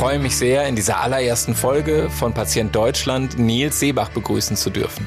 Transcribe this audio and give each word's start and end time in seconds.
freue 0.00 0.18
mich 0.18 0.34
sehr, 0.34 0.66
in 0.66 0.76
dieser 0.76 1.02
allerersten 1.02 1.54
Folge 1.54 2.08
von 2.08 2.32
Patient 2.32 2.74
Deutschland 2.74 3.38
Nils 3.38 3.80
Seebach 3.80 4.08
begrüßen 4.08 4.56
zu 4.56 4.70
dürfen. 4.70 5.06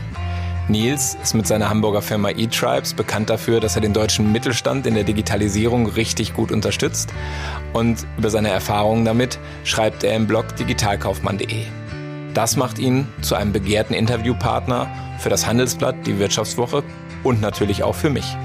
Nils 0.68 1.18
ist 1.24 1.34
mit 1.34 1.48
seiner 1.48 1.68
Hamburger 1.68 2.04
Firma 2.04 2.30
eTribes 2.30 2.94
bekannt 2.94 3.32
dafür, 3.32 3.60
dass 3.60 3.76
er 3.76 3.82
den 3.82 3.94
deutschen 3.94 4.32
Mittelstand 4.32 4.86
in 4.86 4.94
der 4.94 5.04
Digitalisierung 5.04 5.88
richtig 5.88 6.36
gut 6.36 6.52
unterstützt. 6.52 7.12
Und 7.74 8.06
über 8.20 8.30
seine 8.30 8.50
Erfahrungen 8.50 9.04
damit 9.04 9.40
schreibt 9.64 10.04
er 10.04 10.16
im 10.16 10.28
Blog 10.28 10.56
digitalkaufmann.de. 10.58 11.64
Das 12.36 12.56
macht 12.56 12.78
ihn 12.78 13.08
zu 13.24 13.34
einem 13.34 13.52
begehrten 13.52 13.96
Interviewpartner 13.96 14.92
für 15.18 15.30
das 15.30 15.48
Handelsblatt, 15.48 16.06
die 16.06 16.20
Wirtschaftswoche 16.20 16.84
und 17.24 17.42
natürlich 17.42 17.82
auch 17.82 17.96
für 17.96 18.12
mich. 18.12 18.38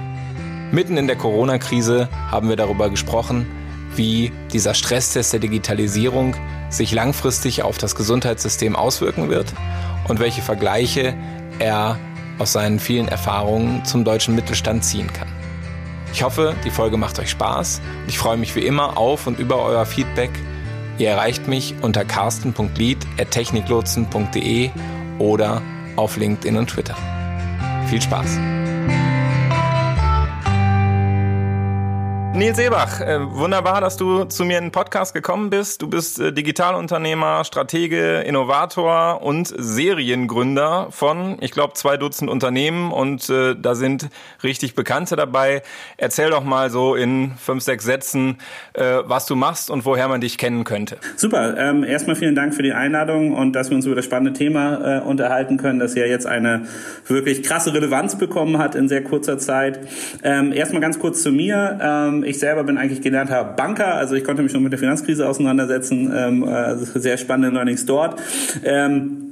Mitten 0.73 0.96
in 0.96 1.09
der 1.09 1.17
Corona-Krise 1.17 2.09
haben 2.30 2.49
wir 2.49 2.57
darüber 2.57 2.89
gesprochen, 2.89 3.46
wie 3.95 4.32
dieser 4.52 4.75
Stresstest 4.75 5.32
der 5.32 5.41
Digitalisierung 5.41 6.36
sich 6.71 6.93
langfristig 6.93 7.63
auf 7.63 7.79
das 7.79 7.94
Gesundheitssystem 7.94 8.76
auswirken 8.76 9.30
wird 9.30 9.54
und 10.07 10.21
welche 10.21 10.43
Vergleiche 10.43 11.14
er 11.58 11.99
aus 12.39 12.53
seinen 12.53 12.79
vielen 12.79 13.08
Erfahrungen 13.08 13.82
zum 13.85 14.04
deutschen 14.04 14.35
Mittelstand 14.35 14.85
ziehen 14.85 15.11
kann. 15.13 15.29
Ich 16.13 16.22
hoffe, 16.22 16.54
die 16.64 16.71
Folge 16.71 16.96
macht 16.96 17.18
euch 17.18 17.30
Spaß 17.30 17.82
und 18.03 18.08
ich 18.08 18.18
freue 18.18 18.36
mich 18.36 18.54
wie 18.57 18.66
immer 18.66 18.96
auf 18.96 19.27
und 19.27 19.39
über 19.39 19.63
euer 19.63 19.85
Feedback. 19.86 20.30
Ihr 20.99 21.11
erreicht 21.11 21.49
mich 21.49 21.75
unter 21.82 22.05
carsten.lied.techniklotsen.de 22.05 24.71
oder 25.18 25.63
auf 25.96 26.16
LinkedIn 26.16 26.57
und 26.57 26.71
Twitter. 26.71 26.96
Viel 27.89 28.02
Spaß! 28.02 28.57
Nils 32.39 32.56
Seebach, 32.56 33.01
äh, 33.01 33.19
wunderbar, 33.20 33.81
dass 33.81 33.97
du 33.97 34.23
zu 34.23 34.45
mir 34.45 34.59
in 34.59 34.67
den 34.67 34.70
Podcast 34.70 35.12
gekommen 35.12 35.51
bist. 35.51 35.83
Du 35.83 35.89
bist 35.89 36.20
äh, 36.20 36.33
Digitalunternehmer, 36.33 37.42
Stratege, 37.42 38.20
Innovator 38.20 39.22
und 39.22 39.53
Seriengründer 39.56 40.86
von, 40.91 41.39
ich 41.41 41.50
glaube, 41.50 41.75
zwei 41.75 41.97
Dutzend 41.97 42.30
Unternehmen 42.30 42.92
und 42.92 43.28
äh, 43.28 43.56
da 43.61 43.75
sind 43.75 44.08
richtig 44.45 44.77
Bekannte 44.77 45.17
dabei. 45.17 45.62
Erzähl 45.97 46.30
doch 46.30 46.45
mal 46.45 46.70
so 46.70 46.95
in 46.95 47.33
fünf, 47.39 47.64
sechs 47.64 47.84
Sätzen, 47.84 48.39
äh, 48.75 48.98
was 49.02 49.27
du 49.27 49.34
machst 49.34 49.69
und 49.69 49.84
woher 49.84 50.06
man 50.06 50.20
dich 50.20 50.39
kennen 50.39 50.62
könnte. 50.62 50.98
Super, 51.17 51.56
ähm, 51.58 51.83
erstmal 51.83 52.14
vielen 52.14 52.36
Dank 52.36 52.55
für 52.55 52.62
die 52.62 52.73
Einladung 52.73 53.33
und 53.33 53.52
dass 53.55 53.70
wir 53.70 53.77
uns 53.77 53.84
über 53.84 53.97
das 53.97 54.05
spannende 54.05 54.33
Thema 54.33 54.98
äh, 54.98 55.00
unterhalten 55.00 55.56
können, 55.56 55.80
das 55.80 55.97
ja 55.97 56.06
jetzt 56.06 56.28
eine 56.28 56.67
wirklich 57.08 57.42
krasse 57.42 57.75
Relevanz 57.75 58.17
bekommen 58.17 58.58
hat 58.58 58.77
in 58.77 58.89
sehr 58.89 59.02
kurzer 59.02 59.39
Zeit. 59.39 59.80
Ähm, 60.23 60.52
erstmal 60.52 60.80
ganz 60.80 61.00
kurz 61.00 61.20
zu 61.20 61.33
mir. 61.33 61.80
Ähm, 61.83 62.25
ich 62.28 62.38
selber 62.38 62.64
bin 62.64 62.78
eigentlich 62.78 63.00
gelernter 63.00 63.44
Banker, 63.44 63.94
also 63.94 64.14
ich 64.14 64.24
konnte 64.24 64.42
mich 64.42 64.52
schon 64.52 64.62
mit 64.62 64.72
der 64.72 64.78
Finanzkrise 64.78 65.28
auseinandersetzen. 65.28 66.12
Ähm, 66.14 66.44
also 66.44 66.98
sehr 66.98 67.16
spannende 67.16 67.54
Learnings 67.54 67.86
dort. 67.86 68.20
Ähm, 68.64 69.27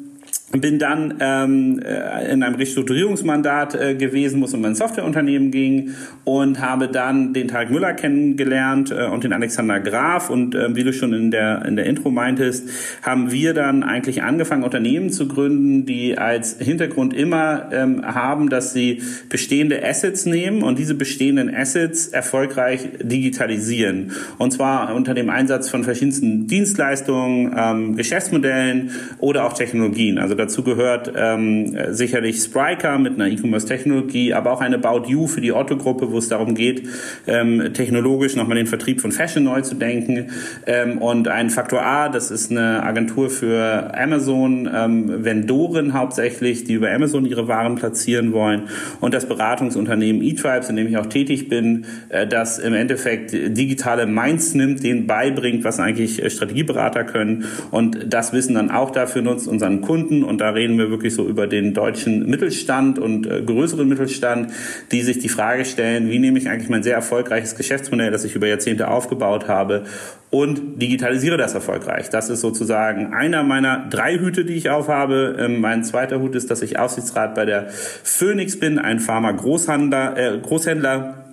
bin 0.53 0.79
dann 0.79 1.15
ähm, 1.19 1.81
äh, 1.85 2.33
in 2.33 2.43
einem 2.45 2.55
Restrukturierungsmandat 2.55 3.75
äh, 3.75 3.95
gewesen, 3.97 4.41
wo 4.41 4.45
es 4.45 4.55
um 4.55 4.65
ein 4.65 4.77
Softwareunternehmen 4.77 5.51
ging 5.51 5.91
und 6.23 6.61
habe 6.61 6.87
dann 6.87 7.33
den 7.33 7.49
Tarek 7.49 7.71
Müller 7.71 7.95
kennengelernt 7.95 8.93
äh, 8.93 9.07
und 9.07 9.25
den 9.25 9.33
Alexander 9.33 9.81
Graf 9.81 10.31
und 10.31 10.55
äh, 10.55 10.75
wie 10.77 10.85
du 10.85 10.93
schon 10.93 11.13
in 11.13 11.33
der 11.33 11.65
in 11.67 11.75
der 11.75 11.87
Intro 11.87 12.11
meintest, 12.11 12.69
haben 13.03 13.33
wir 13.33 13.55
dann 13.55 13.83
eigentlich 13.83 14.23
angefangen 14.23 14.63
Unternehmen 14.63 15.11
zu 15.11 15.27
gründen, 15.27 15.85
die 15.85 16.17
als 16.17 16.59
Hintergrund 16.59 17.13
immer 17.13 17.69
ähm, 17.73 18.05
haben, 18.05 18.49
dass 18.49 18.73
sie 18.73 19.03
bestehende 19.29 19.85
Assets 19.85 20.27
nehmen 20.27 20.63
und 20.63 20.79
diese 20.79 20.95
bestehenden 20.95 21.53
Assets 21.53 22.07
erfolgreich 22.07 22.89
digitalisieren 23.03 24.13
und 24.39 24.53
zwar 24.53 24.95
unter 24.95 25.13
dem 25.13 25.29
Einsatz 25.29 25.69
von 25.69 25.83
verschiedensten 25.83 26.47
Dienstleistungen, 26.47 27.53
ähm, 27.57 27.97
Geschäftsmodellen 27.97 28.93
oder 29.19 29.45
auch 29.45 29.53
Technologien. 29.53 30.19
Also 30.19 30.36
dazu 30.37 30.63
gehört 30.63 31.13
ähm, 31.17 31.77
sicherlich 31.91 32.43
Spryker 32.43 32.99
mit 32.99 33.15
einer 33.15 33.29
E-Commerce-Technologie, 33.29 34.35
aber 34.35 34.53
auch 34.53 34.61
eine 34.61 34.77
About 34.77 35.09
You 35.09 35.27
für 35.27 35.41
die 35.41 35.53
Otto-Gruppe, 35.53 36.11
wo 36.13 36.19
es 36.19 36.29
darum 36.29 36.55
geht, 36.55 36.89
ähm, 37.27 37.73
technologisch 37.75 38.37
nochmal 38.37 38.57
den 38.57 38.67
Vertrieb 38.67 39.01
von 39.01 39.13
Fashion 39.13 39.45
neu 39.45 39.61
zu 39.63 39.75
denken. 39.75 40.31
Ähm, 40.67 40.99
und 40.99 41.29
ein 41.29 41.51
Faktor 41.51 41.83
A, 41.83 42.09
das 42.09 42.31
ist 42.31 42.51
eine 42.51 42.83
Agentur 42.83 43.31
für 43.31 43.93
Amazon, 43.97 44.69
ähm, 44.73 45.25
Vendoren 45.25 45.95
hauptsächlich, 45.95 46.65
die 46.65 46.75
über 46.75 46.91
Amazon 46.93 47.25
ihre 47.25 47.49
Waren 47.49 47.77
platzieren 47.77 48.33
wollen. 48.33 48.63
Und 49.01 49.15
das 49.15 49.27
Beratungsunternehmen 49.27 50.23
eTribes, 50.23 50.69
in 50.69 50.77
dem 50.77 50.87
ich 50.87 50.97
auch 50.97 51.07
tätig 51.07 51.49
bin, 51.49 51.87
äh, 52.09 52.27
das 52.27 52.59
im 52.59 52.75
Endeffekt 52.75 53.33
digitale 53.33 54.07
Minds 54.07 54.55
nimmt, 54.55 54.83
denen 54.83 55.07
beibringt, 55.07 55.65
was 55.65 55.81
eigentlich 55.81 56.23
äh, 56.23 56.31
Strategieberater 56.31 57.05
können 57.05 57.45
und 57.71 58.13
das 58.13 58.33
Wissen 58.33 58.55
dann 58.55 58.71
auch 58.71 58.91
dafür 58.91 59.23
nutzt, 59.23 59.49
unseren 59.49 59.81
Kunden 59.81 60.23
und 60.27 60.41
da 60.41 60.51
reden 60.51 60.79
wir 60.79 60.91
wirklich 60.91 61.15
so 61.15 61.27
über 61.27 61.47
den 61.47 61.75
deutschen 61.75 62.29
Mittelstand 62.29 62.99
und 62.99 63.27
äh, 63.27 63.43
größeren 63.43 63.89
Mittelstand, 63.89 64.53
die 64.93 65.03
sich 65.03 65.19
die 65.19 65.29
Frage 65.29 65.65
stellen, 65.65 66.11
wie 66.11 66.19
nehme 66.19 66.39
ich 66.39 66.49
eigentlich 66.49 66.69
mein 66.69 66.83
sehr 66.83 66.95
erfolgreiches 66.95 67.55
Geschäftsmodell, 67.55 68.11
das 68.11 68.25
ich 68.25 68.35
über 68.35 68.47
Jahrzehnte 68.47 68.89
aufgebaut 68.89 69.49
habe 69.49 69.85
und 70.31 70.81
digitalisiere 70.81 71.37
das 71.37 71.55
erfolgreich. 71.55 72.11
Das 72.11 72.31
ist 72.31 72.41
sozusagen 72.41 73.15
einer 73.15 73.43
meiner 73.43 73.87
drei 73.89 74.19
Hüte, 74.19 74.45
die 74.45 74.55
ich 74.55 74.71
aufhabe. 74.71 75.37
Ähm, 75.39 75.61
mein 75.61 75.85
zweiter 75.85 76.21
Hut 76.21 76.35
ist, 76.35 76.51
dass 76.51 76.63
ich 76.63 76.79
Aufsichtsrat 76.79 77.35
bei 77.35 77.45
der 77.45 77.69
Phoenix 77.71 78.59
bin, 78.59 78.79
ein 78.79 79.01
Pharma-Großhändler, 79.01 80.17
äh, 80.17 80.39
Großhändler 80.39 81.26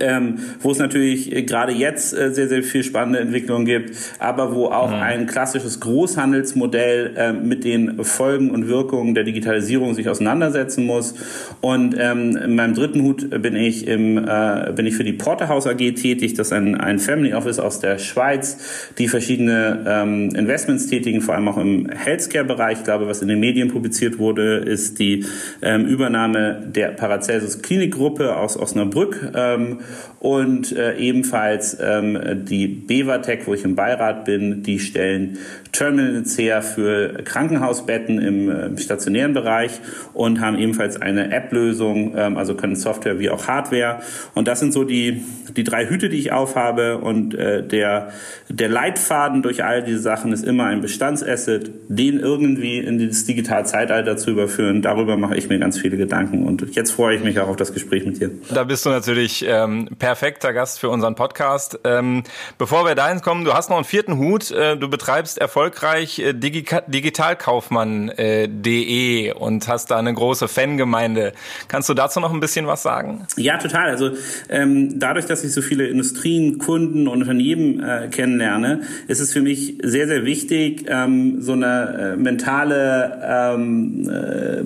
ähm, 0.00 0.38
wo 0.60 0.70
es 0.70 0.78
natürlich 0.78 1.34
äh, 1.34 1.42
gerade 1.42 1.72
jetzt 1.72 2.16
äh, 2.16 2.32
sehr, 2.32 2.48
sehr 2.48 2.62
viel 2.62 2.82
spannende 2.82 3.20
Entwicklungen 3.20 3.64
gibt, 3.64 3.96
aber 4.18 4.54
wo 4.54 4.66
auch 4.66 4.90
mhm. 4.90 5.02
ein 5.02 5.26
klassisches 5.26 5.80
Großhandelsmodell 5.80 7.12
äh, 7.16 7.32
mit 7.32 7.64
den 7.64 8.02
Folgen 8.04 8.50
und 8.50 8.68
Wirkungen 8.68 9.14
der 9.14 9.24
Digitalisierung 9.24 9.94
sich 9.94 10.08
auseinandersetzen 10.08 10.84
muss. 10.86 11.14
Und 11.60 11.94
ähm, 11.98 12.36
in 12.36 12.54
meinem 12.54 12.74
dritten 12.74 13.02
Hut 13.02 13.30
bin 13.42 13.56
ich 13.56 13.86
im 13.86 14.18
äh, 14.18 14.72
bin 14.74 14.86
ich 14.86 14.94
für 14.94 15.04
die 15.04 15.12
Porterhouse 15.12 15.66
AG 15.66 15.76
tätig. 15.94 16.34
Das 16.34 16.48
ist 16.48 16.52
ein, 16.52 16.74
ein 16.74 16.98
Family 16.98 17.34
Office 17.34 17.58
aus 17.58 17.80
der 17.80 17.98
Schweiz, 17.98 18.90
die 18.98 19.08
verschiedene 19.08 19.84
ähm, 19.86 20.30
Investments 20.34 20.86
tätigen, 20.86 21.20
vor 21.20 21.34
allem 21.34 21.48
auch 21.48 21.58
im 21.58 21.88
Healthcare-Bereich. 21.88 22.78
Ich 22.78 22.84
glaube, 22.84 23.06
was 23.06 23.22
in 23.22 23.28
den 23.28 23.40
Medien 23.40 23.68
publiziert 23.68 24.18
wurde, 24.18 24.56
ist 24.56 24.98
die 24.98 25.24
ähm, 25.60 25.86
Übernahme 25.86 26.62
der 26.66 26.88
Paracelsus 26.88 27.62
Klinikgruppe 27.62 28.36
aus 28.36 28.56
Osnabrück. 28.56 29.32
Ähm, 29.34 29.78
und 30.20 30.72
äh, 30.72 30.96
ebenfalls 30.96 31.76
ähm, 31.80 32.44
die 32.44 32.68
Bevatec, 32.68 33.46
wo 33.46 33.54
ich 33.54 33.64
im 33.64 33.74
Beirat 33.74 34.24
bin, 34.24 34.62
die 34.62 34.78
stellen 34.78 35.38
Terminals 35.72 36.36
her 36.36 36.60
für 36.60 37.22
Krankenhausbetten 37.24 38.20
im, 38.20 38.50
äh, 38.50 38.66
im 38.66 38.78
stationären 38.78 39.32
Bereich 39.32 39.80
und 40.12 40.40
haben 40.40 40.58
ebenfalls 40.58 41.00
eine 41.00 41.32
App-Lösung, 41.32 42.14
ähm, 42.16 42.36
also 42.36 42.54
können 42.54 42.76
Software 42.76 43.18
wie 43.18 43.30
auch 43.30 43.48
Hardware. 43.48 44.00
Und 44.34 44.48
das 44.48 44.60
sind 44.60 44.72
so 44.72 44.84
die, 44.84 45.22
die 45.56 45.64
drei 45.64 45.86
Hüte, 45.86 46.10
die 46.10 46.18
ich 46.18 46.30
aufhabe. 46.30 46.98
Und 46.98 47.34
äh, 47.34 47.66
der, 47.66 48.12
der 48.50 48.68
Leitfaden 48.68 49.42
durch 49.42 49.64
all 49.64 49.82
diese 49.82 50.00
Sachen 50.00 50.32
ist 50.32 50.44
immer 50.44 50.66
ein 50.66 50.82
Bestandsasset, 50.82 51.70
den 51.88 52.20
irgendwie 52.20 52.78
in 52.78 53.06
das 53.08 53.24
digitale 53.24 53.64
Zeitalter 53.64 54.18
zu 54.18 54.30
überführen. 54.30 54.82
Darüber 54.82 55.16
mache 55.16 55.36
ich 55.36 55.48
mir 55.48 55.58
ganz 55.58 55.78
viele 55.78 55.96
Gedanken. 55.96 56.46
Und 56.46 56.74
jetzt 56.74 56.90
freue 56.90 57.16
ich 57.16 57.24
mich 57.24 57.40
auch 57.40 57.48
auf 57.48 57.56
das 57.56 57.72
Gespräch 57.72 58.04
mit 58.04 58.20
dir. 58.20 58.30
Da 58.52 58.64
bist 58.64 58.84
du 58.84 58.90
natürlich 58.90 59.44
ähm, 59.48 59.88
perfekter 59.98 60.52
Gast 60.52 60.80
für 60.80 60.90
unseren 60.90 61.14
Podcast. 61.14 61.78
Ähm, 61.84 62.24
bevor 62.58 62.84
wir 62.84 62.94
dahin 62.94 63.22
kommen, 63.22 63.44
du 63.44 63.54
hast 63.54 63.70
noch 63.70 63.76
einen 63.76 63.86
vierten 63.86 64.18
Hut. 64.18 64.50
Äh, 64.50 64.76
du 64.76 64.90
betreibst 64.90 65.40
erfolgreich 65.62 66.18
äh, 66.18 66.34
digitalkaufmann.de 66.34 69.28
äh, 69.28 69.32
und 69.32 69.68
hast 69.68 69.92
da 69.92 69.98
eine 69.98 70.12
große 70.12 70.48
Fangemeinde. 70.48 71.32
Kannst 71.68 71.88
du 71.88 71.94
dazu 71.94 72.18
noch 72.18 72.32
ein 72.32 72.40
bisschen 72.40 72.66
was 72.66 72.82
sagen? 72.82 73.28
Ja, 73.36 73.58
total. 73.58 73.90
Also 73.90 74.10
ähm, 74.48 74.98
dadurch, 74.98 75.26
dass 75.26 75.44
ich 75.44 75.52
so 75.52 75.62
viele 75.62 75.86
Industrien, 75.86 76.58
Kunden 76.58 77.06
und 77.06 77.22
Unternehmen 77.22 77.80
äh, 77.80 78.08
kennenlerne, 78.08 78.80
ist 79.06 79.20
es 79.20 79.32
für 79.32 79.40
mich 79.40 79.78
sehr, 79.82 80.08
sehr 80.08 80.24
wichtig, 80.24 80.86
ähm, 80.88 81.40
so 81.40 81.52
eine 81.52 82.14
äh, 82.14 82.16
mentale, 82.16 83.52
ähm, 83.54 84.10
äh, 84.10 84.62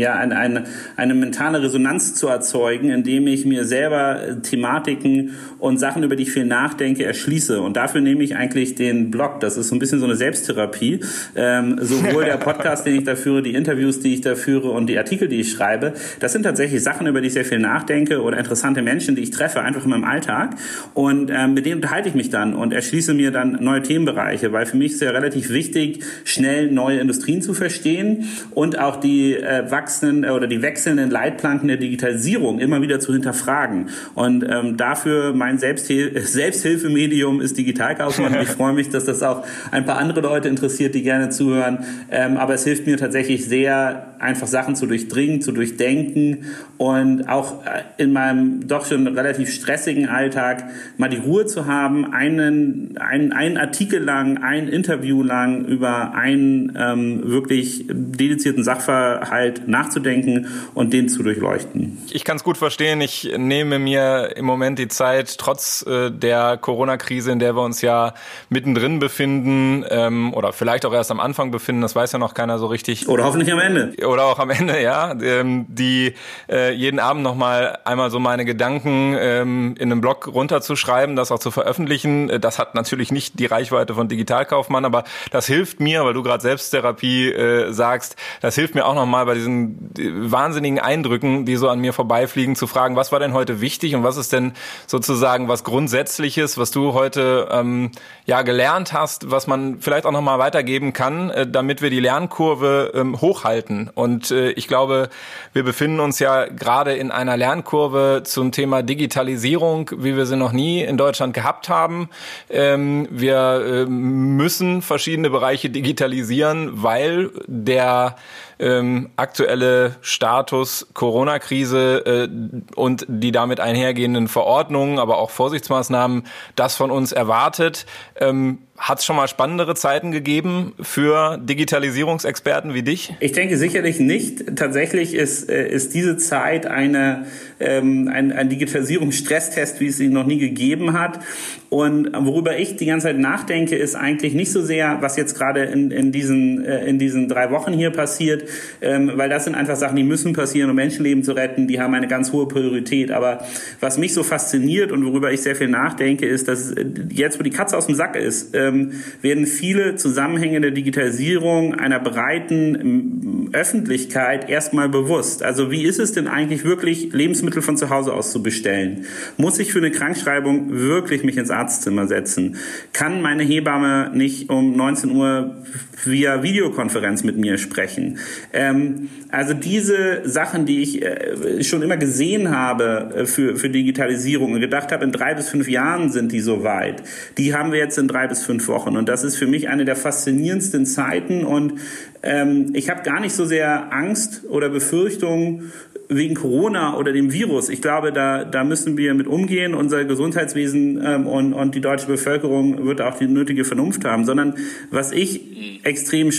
ja, 0.00 0.14
eine, 0.14 0.38
eine, 0.38 0.64
eine 0.96 1.12
mentale 1.14 1.62
Resonanz 1.62 2.14
zu 2.14 2.28
erzeugen, 2.28 2.88
indem 2.88 3.26
ich 3.26 3.44
mir 3.44 3.66
selber 3.66 4.40
Thematiken 4.42 5.34
und 5.58 5.78
Sachen, 5.78 6.02
über 6.02 6.16
die 6.16 6.22
ich 6.22 6.32
viel 6.32 6.46
nachdenke, 6.46 7.04
erschließe. 7.04 7.60
Und 7.60 7.76
dafür 7.76 8.00
nehme 8.00 8.24
ich 8.24 8.34
eigentlich 8.34 8.76
den 8.76 9.10
Blog. 9.10 9.40
Das 9.40 9.58
ist 9.58 9.68
so 9.68 9.76
ein 9.76 9.78
bisschen 9.78 10.00
so 10.00 10.06
eine 10.06 10.16
Selbsttherapie. 10.22 11.00
Ähm, 11.34 11.78
sowohl 11.80 12.24
der 12.24 12.36
Podcast, 12.36 12.86
den 12.86 12.94
ich 12.94 13.04
da 13.04 13.16
führe, 13.16 13.42
die 13.42 13.54
Interviews, 13.54 13.98
die 13.98 14.14
ich 14.14 14.20
da 14.20 14.36
führe 14.36 14.70
und 14.70 14.86
die 14.86 14.96
Artikel, 14.96 15.26
die 15.26 15.40
ich 15.40 15.50
schreibe, 15.50 15.94
das 16.20 16.32
sind 16.32 16.44
tatsächlich 16.44 16.80
Sachen, 16.80 17.08
über 17.08 17.20
die 17.20 17.26
ich 17.26 17.32
sehr 17.32 17.44
viel 17.44 17.58
nachdenke 17.58 18.22
oder 18.22 18.38
interessante 18.38 18.82
Menschen, 18.82 19.16
die 19.16 19.22
ich 19.22 19.30
treffe, 19.30 19.62
einfach 19.62 19.84
in 19.84 19.90
meinem 19.90 20.04
Alltag. 20.04 20.54
Und 20.94 21.30
ähm, 21.34 21.54
mit 21.54 21.66
denen 21.66 21.76
unterhalte 21.76 22.08
ich 22.08 22.14
mich 22.14 22.30
dann 22.30 22.54
und 22.54 22.72
erschließe 22.72 23.14
mir 23.14 23.32
dann 23.32 23.58
neue 23.60 23.82
Themenbereiche, 23.82 24.52
weil 24.52 24.66
für 24.66 24.76
mich 24.76 24.92
ist 24.92 25.02
ja 25.02 25.10
relativ 25.10 25.50
wichtig, 25.50 26.04
schnell 26.24 26.70
neue 26.70 27.00
Industrien 27.00 27.42
zu 27.42 27.52
verstehen 27.52 28.28
und 28.52 28.78
auch 28.78 29.00
die 29.00 29.34
äh, 29.34 29.68
wachsenden 29.70 30.22
äh, 30.22 30.30
oder 30.30 30.46
die 30.46 30.62
wechselnden 30.62 31.10
Leitplanken 31.10 31.66
der 31.66 31.78
Digitalisierung 31.78 32.60
immer 32.60 32.80
wieder 32.80 33.00
zu 33.00 33.12
hinterfragen. 33.12 33.88
Und 34.14 34.44
ähm, 34.48 34.76
dafür 34.76 35.32
mein 35.34 35.58
Selbsthil 35.58 36.20
Selbsthilfemedium 36.24 37.40
ist 37.40 37.58
Digitalkaufmann. 37.58 38.40
ich 38.40 38.48
freue 38.48 38.72
mich, 38.72 38.88
dass 38.90 39.04
das 39.04 39.22
auch 39.22 39.44
ein 39.70 39.84
paar 39.84 39.98
andere 39.98 40.11
Leute 40.20 40.48
interessiert, 40.48 40.94
die 40.94 41.02
gerne 41.02 41.30
zuhören. 41.30 41.84
Ähm, 42.10 42.36
aber 42.36 42.54
es 42.54 42.64
hilft 42.64 42.86
mir 42.86 42.96
tatsächlich 42.96 43.46
sehr, 43.46 44.12
einfach 44.22 44.46
Sachen 44.46 44.76
zu 44.76 44.86
durchdringen, 44.86 45.42
zu 45.42 45.50
durchdenken 45.52 46.44
und 46.78 47.28
auch 47.28 47.64
äh, 47.64 47.82
in 48.02 48.12
meinem 48.12 48.68
doch 48.68 48.86
schon 48.86 49.06
relativ 49.08 49.52
stressigen 49.52 50.08
Alltag 50.08 50.64
mal 50.96 51.08
die 51.08 51.16
Ruhe 51.16 51.46
zu 51.46 51.66
haben, 51.66 52.12
einen, 52.12 52.96
einen, 52.98 53.32
einen 53.32 53.56
Artikel 53.56 54.02
lang, 54.02 54.38
ein 54.38 54.68
Interview 54.68 55.22
lang 55.22 55.64
über 55.64 56.14
einen 56.14 56.76
ähm, 56.78 57.22
wirklich 57.24 57.84
dedizierten 57.88 58.62
Sachverhalt 58.62 59.66
nachzudenken 59.66 60.46
und 60.74 60.92
den 60.92 61.08
zu 61.08 61.22
durchleuchten. 61.22 61.98
Ich 62.12 62.24
kann 62.24 62.36
es 62.36 62.44
gut 62.44 62.56
verstehen. 62.56 63.00
Ich 63.00 63.32
nehme 63.36 63.78
mir 63.80 64.36
im 64.36 64.44
Moment 64.44 64.78
die 64.78 64.88
Zeit, 64.88 65.36
trotz 65.38 65.84
äh, 65.86 66.10
der 66.10 66.58
Corona-Krise, 66.58 67.32
in 67.32 67.40
der 67.40 67.56
wir 67.56 67.62
uns 67.62 67.82
ja 67.82 68.14
mittendrin 68.50 69.00
befinden 69.00 69.82
ähm, 70.06 70.34
oder 70.34 70.52
vielleicht 70.52 70.86
auch 70.86 70.92
erst 70.92 71.10
am 71.10 71.20
Anfang 71.20 71.50
befinden, 71.50 71.82
das 71.82 71.94
weiß 71.94 72.12
ja 72.12 72.18
noch 72.18 72.34
keiner 72.34 72.58
so 72.58 72.66
richtig. 72.66 73.08
Oder 73.08 73.24
hoffentlich 73.24 73.52
am 73.52 73.58
Ende. 73.58 73.94
Oder 74.06 74.24
auch 74.24 74.38
am 74.38 74.50
Ende, 74.50 74.80
ja. 74.82 75.12
Ähm, 75.20 75.66
die 75.68 76.14
äh, 76.48 76.72
jeden 76.72 76.98
Abend 76.98 77.22
nochmal 77.22 77.78
einmal 77.84 78.10
so 78.10 78.18
meine 78.18 78.44
Gedanken 78.44 79.16
ähm, 79.18 79.74
in 79.78 79.90
einem 79.90 80.00
Blog 80.00 80.28
runterzuschreiben, 80.32 81.16
das 81.16 81.30
auch 81.30 81.38
zu 81.38 81.50
veröffentlichen. 81.50 82.30
Äh, 82.30 82.40
das 82.40 82.58
hat 82.58 82.74
natürlich 82.74 83.12
nicht 83.12 83.38
die 83.38 83.46
Reichweite 83.46 83.94
von 83.94 84.08
Digitalkaufmann, 84.08 84.84
aber 84.84 85.04
das 85.30 85.46
hilft 85.46 85.80
mir, 85.80 86.04
weil 86.04 86.14
du 86.14 86.22
gerade 86.22 86.42
Selbsttherapie 86.42 87.32
äh, 87.32 87.72
sagst, 87.72 88.16
das 88.40 88.54
hilft 88.54 88.74
mir 88.74 88.86
auch 88.86 88.94
nochmal 88.94 89.26
bei 89.26 89.34
diesen 89.34 89.90
äh, 89.98 90.10
wahnsinnigen 90.30 90.78
Eindrücken, 90.78 91.44
die 91.44 91.56
so 91.56 91.68
an 91.68 91.80
mir 91.80 91.92
vorbeifliegen, 91.92 92.56
zu 92.56 92.66
fragen, 92.66 92.96
was 92.96 93.12
war 93.12 93.20
denn 93.20 93.32
heute 93.32 93.60
wichtig 93.60 93.94
und 93.94 94.04
was 94.04 94.16
ist 94.16 94.32
denn 94.32 94.52
sozusagen 94.86 95.48
was 95.48 95.64
Grundsätzliches, 95.64 96.58
was 96.58 96.70
du 96.70 96.92
heute 96.92 97.48
ähm, 97.50 97.90
ja 98.26 98.42
gelernt 98.42 98.92
hast, 98.92 99.30
was 99.30 99.46
man 99.46 99.80
vielleicht 99.80 99.91
auch 100.06 100.12
nochmal 100.12 100.38
weitergeben 100.38 100.92
kann, 100.92 101.30
äh, 101.30 101.46
damit 101.46 101.82
wir 101.82 101.90
die 101.90 102.00
Lernkurve 102.00 102.92
ähm, 102.94 103.20
hochhalten. 103.20 103.90
Und 103.94 104.30
äh, 104.30 104.50
ich 104.52 104.68
glaube, 104.68 105.08
wir 105.52 105.62
befinden 105.62 106.00
uns 106.00 106.18
ja 106.18 106.46
gerade 106.46 106.94
in 106.94 107.10
einer 107.10 107.36
Lernkurve 107.36 108.22
zum 108.24 108.52
Thema 108.52 108.82
Digitalisierung, 108.82 109.90
wie 109.96 110.16
wir 110.16 110.26
sie 110.26 110.36
noch 110.36 110.52
nie 110.52 110.82
in 110.82 110.96
Deutschland 110.96 111.34
gehabt 111.34 111.68
haben. 111.68 112.08
Ähm, 112.50 113.08
wir 113.10 113.36
äh, 113.64 113.86
müssen 113.86 114.82
verschiedene 114.82 115.30
Bereiche 115.30 115.70
digitalisieren, 115.70 116.82
weil 116.82 117.30
der 117.46 118.16
ähm, 118.62 119.10
aktuelle 119.16 119.96
Status 120.02 120.86
Corona-Krise 120.94 122.28
äh, 122.28 122.28
und 122.76 123.04
die 123.08 123.32
damit 123.32 123.58
einhergehenden 123.58 124.28
Verordnungen, 124.28 125.00
aber 125.00 125.18
auch 125.18 125.30
Vorsichtsmaßnahmen 125.30 126.22
das 126.54 126.76
von 126.76 126.92
uns 126.92 127.10
erwartet. 127.10 127.86
Ähm, 128.16 128.58
hat 128.78 128.98
es 128.98 129.04
schon 129.04 129.14
mal 129.14 129.28
spannendere 129.28 129.76
Zeiten 129.76 130.10
gegeben 130.10 130.72
für 130.80 131.38
Digitalisierungsexperten 131.38 132.74
wie 132.74 132.82
dich? 132.82 133.14
Ich 133.20 133.30
denke 133.30 133.56
sicherlich 133.56 134.00
nicht. 134.00 134.56
Tatsächlich 134.56 135.14
ist, 135.14 135.48
äh, 135.48 135.68
ist 135.68 135.94
diese 135.94 136.16
Zeit 136.16 136.66
eine, 136.66 137.26
ähm, 137.60 138.10
ein, 138.12 138.32
ein 138.32 138.48
Digitalisierungsstresstest, 138.48 139.78
wie 139.80 139.86
es 139.86 140.00
ihn 140.00 140.12
noch 140.12 140.26
nie 140.26 140.38
gegeben 140.38 140.94
hat. 140.94 141.20
Und 141.68 142.12
worüber 142.12 142.58
ich 142.58 142.76
die 142.76 142.86
ganze 142.86 143.06
Zeit 143.06 143.18
nachdenke, 143.18 143.76
ist 143.76 143.94
eigentlich 143.94 144.34
nicht 144.34 144.50
so 144.50 144.62
sehr, 144.62 144.98
was 145.00 145.16
jetzt 145.16 145.36
gerade 145.36 145.62
in, 145.64 145.90
in, 145.90 146.10
diesen, 146.10 146.64
äh, 146.64 146.84
in 146.84 146.98
diesen 146.98 147.28
drei 147.28 147.50
Wochen 147.50 147.72
hier 147.72 147.90
passiert, 147.90 148.44
ähm, 148.80 149.12
weil 149.14 149.28
das 149.28 149.44
sind 149.44 149.54
einfach 149.54 149.76
Sachen, 149.76 149.96
die 149.96 150.04
müssen 150.04 150.32
passieren, 150.32 150.70
um 150.70 150.76
Menschenleben 150.76 151.22
zu 151.22 151.32
retten. 151.32 151.68
Die 151.68 151.80
haben 151.80 151.94
eine 151.94 152.08
ganz 152.08 152.32
hohe 152.32 152.48
Priorität. 152.48 153.10
Aber 153.10 153.44
was 153.80 153.98
mich 153.98 154.14
so 154.14 154.22
fasziniert 154.22 154.92
und 154.92 155.04
worüber 155.04 155.32
ich 155.32 155.42
sehr 155.42 155.56
viel 155.56 155.68
nachdenke, 155.68 156.26
ist, 156.26 156.48
dass 156.48 156.74
jetzt, 157.10 157.38
wo 157.38 157.42
die 157.42 157.50
Katze 157.50 157.76
aus 157.76 157.86
dem 157.86 157.94
Sack 157.94 158.16
ist, 158.16 158.54
ähm, 158.54 158.92
werden 159.20 159.46
viele 159.46 159.96
Zusammenhänge 159.96 160.60
der 160.60 160.70
Digitalisierung 160.70 161.74
einer 161.74 162.00
breiten 162.00 162.74
ähm, 162.74 163.50
Öffentlichkeit 163.52 164.48
erstmal 164.48 164.88
bewusst. 164.88 165.42
Also 165.42 165.70
wie 165.70 165.84
ist 165.84 165.98
es 165.98 166.12
denn 166.12 166.28
eigentlich 166.28 166.64
wirklich, 166.64 167.12
Lebensmittel 167.12 167.62
von 167.62 167.76
zu 167.76 167.90
Hause 167.90 168.12
aus 168.12 168.32
zu 168.32 168.42
bestellen? 168.42 169.04
Muss 169.36 169.58
ich 169.58 169.72
für 169.72 169.78
eine 169.78 169.90
Krankschreibung 169.90 170.78
wirklich 170.78 171.22
mich 171.24 171.36
ins 171.36 171.50
Arztzimmer 171.50 172.06
setzen? 172.06 172.56
Kann 172.92 173.22
meine 173.22 173.42
Hebamme 173.42 174.10
nicht 174.14 174.50
um 174.50 174.76
19 174.76 175.10
Uhr 175.10 175.56
via 176.04 176.42
Videokonferenz 176.42 177.24
mit 177.24 177.36
mir 177.36 177.58
sprechen? 177.58 178.18
Ähm, 178.52 179.08
also 179.30 179.54
diese 179.54 180.28
Sachen, 180.28 180.66
die 180.66 180.82
ich 180.82 181.02
äh, 181.02 181.62
schon 181.64 181.82
immer 181.82 181.96
gesehen 181.96 182.50
habe 182.50 183.14
äh, 183.16 183.26
für, 183.26 183.56
für 183.56 183.70
Digitalisierung 183.70 184.52
und 184.52 184.60
gedacht 184.60 184.92
habe, 184.92 185.04
in 185.04 185.12
drei 185.12 185.34
bis 185.34 185.48
fünf 185.48 185.68
Jahren 185.68 186.10
sind 186.10 186.32
die 186.32 186.40
so 186.40 186.62
weit, 186.62 187.02
die 187.38 187.54
haben 187.54 187.72
wir 187.72 187.78
jetzt 187.78 187.98
in 187.98 188.08
drei 188.08 188.26
bis 188.26 188.44
fünf 188.44 188.68
Wochen. 188.68 188.96
Und 188.96 189.08
das 189.08 189.24
ist 189.24 189.36
für 189.36 189.46
mich 189.46 189.68
eine 189.68 189.84
der 189.84 189.96
faszinierendsten 189.96 190.86
Zeiten. 190.86 191.44
Und 191.44 191.74
ähm, 192.22 192.70
ich 192.74 192.90
habe 192.90 193.02
gar 193.02 193.20
nicht 193.20 193.34
so 193.34 193.44
sehr 193.44 193.92
Angst 193.92 194.42
oder 194.48 194.68
Befürchtungen 194.68 195.72
wegen 196.08 196.34
Corona 196.34 196.96
oder 196.96 197.12
dem 197.12 197.32
Virus. 197.32 197.68
Ich 197.68 197.80
glaube, 197.80 198.12
da, 198.12 198.44
da 198.44 198.64
müssen 198.64 198.96
wir 198.96 199.14
mit 199.14 199.26
umgehen. 199.26 199.74
Unser 199.74 200.04
Gesundheitswesen 200.04 201.00
ähm, 201.04 201.26
und, 201.26 201.52
und 201.52 201.74
die 201.74 201.80
deutsche 201.80 202.06
Bevölkerung 202.06 202.84
wird 202.84 203.00
auch 203.00 203.18
die 203.18 203.26
nötige 203.26 203.64
Vernunft 203.64 204.04
haben. 204.04 204.24
Sondern 204.24 204.54
was 204.90 205.12
ich 205.12 205.80
extrem 205.84 206.30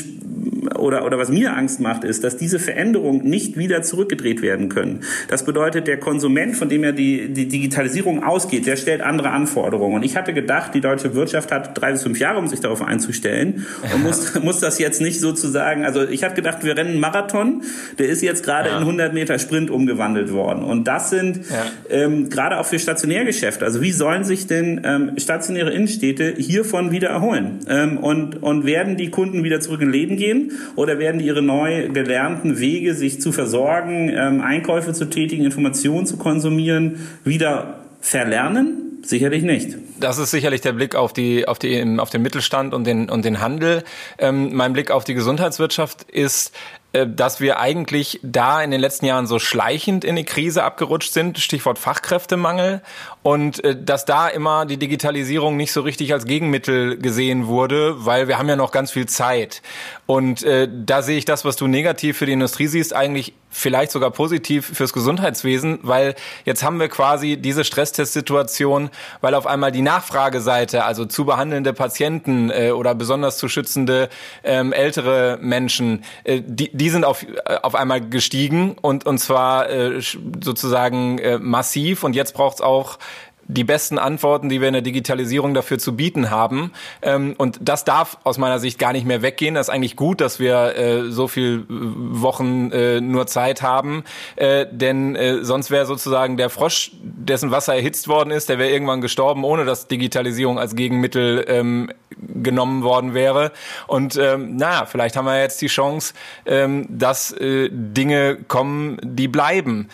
oder, 0.83 1.05
oder 1.05 1.17
was 1.17 1.29
mir 1.29 1.55
Angst 1.55 1.79
macht, 1.79 2.03
ist, 2.03 2.23
dass 2.23 2.37
diese 2.37 2.59
Veränderungen 2.59 3.23
nicht 3.23 3.57
wieder 3.57 3.81
zurückgedreht 3.81 4.41
werden 4.41 4.69
können. 4.69 4.99
Das 5.29 5.45
bedeutet, 5.45 5.87
der 5.87 5.97
Konsument, 5.97 6.55
von 6.55 6.69
dem 6.69 6.83
ja 6.83 6.91
die, 6.91 7.29
die 7.29 7.47
Digitalisierung 7.47 8.23
ausgeht, 8.23 8.67
der 8.67 8.75
stellt 8.75 9.01
andere 9.01 9.29
Anforderungen. 9.31 9.95
Und 9.95 10.03
ich 10.03 10.17
hatte 10.17 10.33
gedacht, 10.33 10.75
die 10.75 10.81
deutsche 10.81 11.15
Wirtschaft 11.15 11.51
hat 11.51 11.79
drei 11.79 11.93
bis 11.93 12.03
fünf 12.03 12.19
Jahre, 12.19 12.37
um 12.39 12.47
sich 12.47 12.59
darauf 12.59 12.81
einzustellen 12.81 13.65
und 13.93 14.03
muss, 14.03 14.35
muss 14.43 14.59
das 14.59 14.77
jetzt 14.77 15.01
nicht 15.01 15.19
sozusagen, 15.21 15.85
also 15.85 16.07
ich 16.07 16.23
habe 16.23 16.35
gedacht, 16.35 16.63
wir 16.63 16.75
rennen 16.75 16.99
Marathon, 16.99 17.63
der 17.97 18.09
ist 18.09 18.21
jetzt 18.21 18.43
gerade 18.43 18.69
ja. 18.69 18.75
in 18.75 18.81
100 18.81 19.13
Meter 19.13 19.39
Sprint 19.39 19.69
umgewandelt 19.69 20.33
worden. 20.33 20.63
Und 20.63 20.87
das 20.87 21.09
sind 21.09 21.49
ja. 21.49 21.65
ähm, 21.89 22.29
gerade 22.29 22.59
auch 22.59 22.65
für 22.65 22.77
Stationärgeschäfte, 22.77 23.63
also 23.63 23.81
wie 23.81 23.91
sollen 23.91 24.25
sich 24.25 24.47
denn 24.47 24.81
ähm, 24.83 25.11
stationäre 25.17 25.71
Innenstädte 25.71 26.33
hiervon 26.37 26.91
wieder 26.91 27.07
erholen? 27.07 27.59
Ähm, 27.69 27.97
und, 27.97 28.43
und 28.43 28.65
werden 28.65 28.97
die 28.97 29.09
Kunden 29.09 29.43
wieder 29.45 29.61
zurück 29.61 29.81
in 29.81 29.91
Leben 29.91 30.17
gehen? 30.17 30.51
Oder 30.75 30.99
werden 30.99 31.19
die 31.19 31.25
ihre 31.25 31.41
neu 31.41 31.89
gelernten 31.89 32.59
Wege, 32.59 32.93
sich 32.93 33.21
zu 33.21 33.31
versorgen, 33.31 34.09
ähm, 34.09 34.41
Einkäufe 34.41 34.93
zu 34.93 35.05
tätigen, 35.05 35.45
Informationen 35.45 36.05
zu 36.05 36.17
konsumieren, 36.17 37.07
wieder 37.23 37.79
verlernen? 38.01 38.83
Sicherlich 39.05 39.43
nicht. 39.43 39.77
Das 39.99 40.17
ist 40.17 40.31
sicherlich 40.31 40.61
der 40.61 40.71
Blick 40.71 40.95
auf 40.95 41.11
die, 41.11 41.47
auf 41.47 41.59
die, 41.59 41.83
auf 41.99 42.09
den 42.09 42.21
Mittelstand 42.21 42.73
und 42.73 42.87
den, 42.87 43.09
und 43.09 43.25
den 43.25 43.41
Handel. 43.41 43.83
Ähm, 44.17 44.55
mein 44.55 44.73
Blick 44.73 44.91
auf 44.91 45.03
die 45.03 45.13
Gesundheitswirtschaft 45.13 46.03
ist, 46.03 46.53
dass 46.93 47.39
wir 47.39 47.59
eigentlich 47.59 48.19
da 48.21 48.61
in 48.61 48.69
den 48.69 48.79
letzten 48.79 49.05
Jahren 49.07 49.25
so 49.25 49.39
schleichend 49.39 50.05
in 50.05 50.15
die 50.15 50.25
Krise 50.25 50.63
abgerutscht 50.63 51.11
sind, 51.11 51.39
Stichwort 51.39 51.79
Fachkräftemangel, 51.79 52.81
und 53.23 53.63
äh, 53.63 53.75
dass 53.75 54.05
da 54.05 54.27
immer 54.27 54.65
die 54.65 54.77
Digitalisierung 54.77 55.57
nicht 55.57 55.71
so 55.71 55.81
richtig 55.81 56.13
als 56.13 56.25
Gegenmittel 56.25 56.97
gesehen 56.97 57.47
wurde, 57.47 58.05
weil 58.05 58.27
wir 58.27 58.37
haben 58.37 58.49
ja 58.49 58.55
noch 58.55 58.71
ganz 58.71 58.91
viel 58.91 59.07
Zeit. 59.07 59.61
Und 60.05 60.43
äh, 60.43 60.69
da 60.71 61.01
sehe 61.01 61.17
ich 61.17 61.25
das, 61.25 61.45
was 61.45 61.55
du 61.55 61.67
negativ 61.67 62.17
für 62.17 62.25
die 62.25 62.33
Industrie 62.33 62.67
siehst, 62.67 62.93
eigentlich 62.93 63.33
vielleicht 63.53 63.91
sogar 63.91 64.11
positiv 64.11 64.65
fürs 64.73 64.91
Gesundheitswesen, 64.91 65.79
weil 65.83 66.15
jetzt 66.43 66.63
haben 66.63 66.79
wir 66.79 66.89
quasi 66.89 67.37
diese 67.37 67.63
Stresstestsituation, 67.63 68.89
weil 69.21 69.35
auf 69.35 69.47
einmal 69.47 69.71
die 69.71 69.83
Nachfrageseite, 69.83 70.83
also 70.83 71.05
zu 71.05 71.23
behandelnde 71.23 71.71
Patienten 71.71 72.49
äh, 72.49 72.71
oder 72.71 72.95
besonders 72.95 73.37
zu 73.37 73.47
schützende 73.47 74.09
ähm, 74.43 74.73
ältere 74.73 75.37
Menschen, 75.39 76.03
äh, 76.23 76.41
die, 76.43 76.75
die 76.75 76.89
sind 76.89 77.05
auf, 77.05 77.23
äh, 77.23 77.57
auf 77.61 77.75
einmal 77.75 78.01
gestiegen 78.01 78.75
und, 78.81 79.05
und 79.05 79.19
zwar 79.19 79.69
äh, 79.69 80.01
sozusagen 80.01 81.19
äh, 81.19 81.37
massiv. 81.37 82.03
Und 82.03 82.15
jetzt 82.15 82.33
braucht 82.33 82.55
es 82.55 82.61
auch 82.61 82.97
die 83.47 83.63
besten 83.63 83.97
Antworten, 83.97 84.49
die 84.49 84.61
wir 84.61 84.67
in 84.67 84.73
der 84.73 84.81
Digitalisierung 84.81 85.53
dafür 85.53 85.79
zu 85.79 85.95
bieten 85.95 86.29
haben. 86.29 86.71
Ähm, 87.01 87.35
und 87.37 87.59
das 87.61 87.85
darf 87.85 88.17
aus 88.23 88.37
meiner 88.37 88.59
Sicht 88.59 88.79
gar 88.79 88.93
nicht 88.93 89.05
mehr 89.05 89.21
weggehen. 89.21 89.55
Das 89.55 89.67
ist 89.67 89.73
eigentlich 89.73 89.95
gut, 89.95 90.21
dass 90.21 90.39
wir 90.39 90.77
äh, 90.77 91.11
so 91.11 91.27
viel 91.27 91.59
äh, 91.59 91.63
Wochen 91.69 92.71
äh, 92.71 93.01
nur 93.01 93.27
Zeit 93.27 93.61
haben. 93.61 94.03
Denn 94.37 95.17
sonst 95.41 95.71
wäre 95.71 95.85
sozusagen 95.85 96.37
der 96.37 96.49
Frosch, 96.49 96.91
dessen 97.01 97.51
Wasser 97.51 97.75
erhitzt 97.75 98.07
worden 98.07 98.31
ist, 98.31 98.49
der 98.49 98.57
wäre 98.57 98.71
irgendwann 98.71 99.01
gestorben, 99.01 99.43
ohne 99.43 99.65
dass 99.65 99.87
Digitalisierung 99.87 100.59
als 100.59 100.75
Gegenmittel 100.75 101.45
ähm, 101.47 101.91
genommen 102.17 102.83
worden 102.83 103.13
wäre. 103.13 103.51
Und 103.87 104.17
ähm, 104.17 104.55
naja, 104.55 104.85
vielleicht 104.85 105.15
haben 105.15 105.25
wir 105.25 105.39
jetzt 105.39 105.61
die 105.61 105.67
Chance, 105.67 106.13
dass 106.45 107.35
Dinge 107.39 108.37
kommen, 108.47 108.97
die 109.03 109.27
bleiben. 109.27 109.89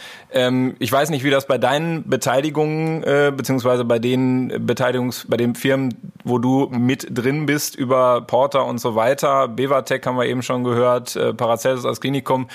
Ich 0.79 0.91
weiß 0.91 1.09
nicht, 1.09 1.23
wie 1.23 1.29
das 1.29 1.47
bei 1.47 1.57
deinen 1.57 2.07
Beteiligungen 2.09 3.03
beziehungsweise 3.39 3.85
bei 3.85 3.99
den 3.99 4.51
Beteiligungs, 4.65 5.25
bei 5.29 5.37
den 5.37 5.55
Firmen, 5.55 5.93
wo 6.25 6.39
du 6.39 6.67
mit 6.71 7.07
drin 7.09 7.45
bist, 7.45 7.73
über 7.77 8.19
Porter 8.19 8.65
und 8.65 8.79
so 8.79 8.95
weiter. 8.95 9.47
Bevatec 9.47 10.05
haben 10.05 10.17
wir 10.17 10.25
eben 10.25 10.41
schon 10.41 10.65
gehört, 10.65 11.15
äh, 11.15 11.33
Paracelsus 11.33 11.85
als 11.85 12.01
Klinikum. 12.01 12.49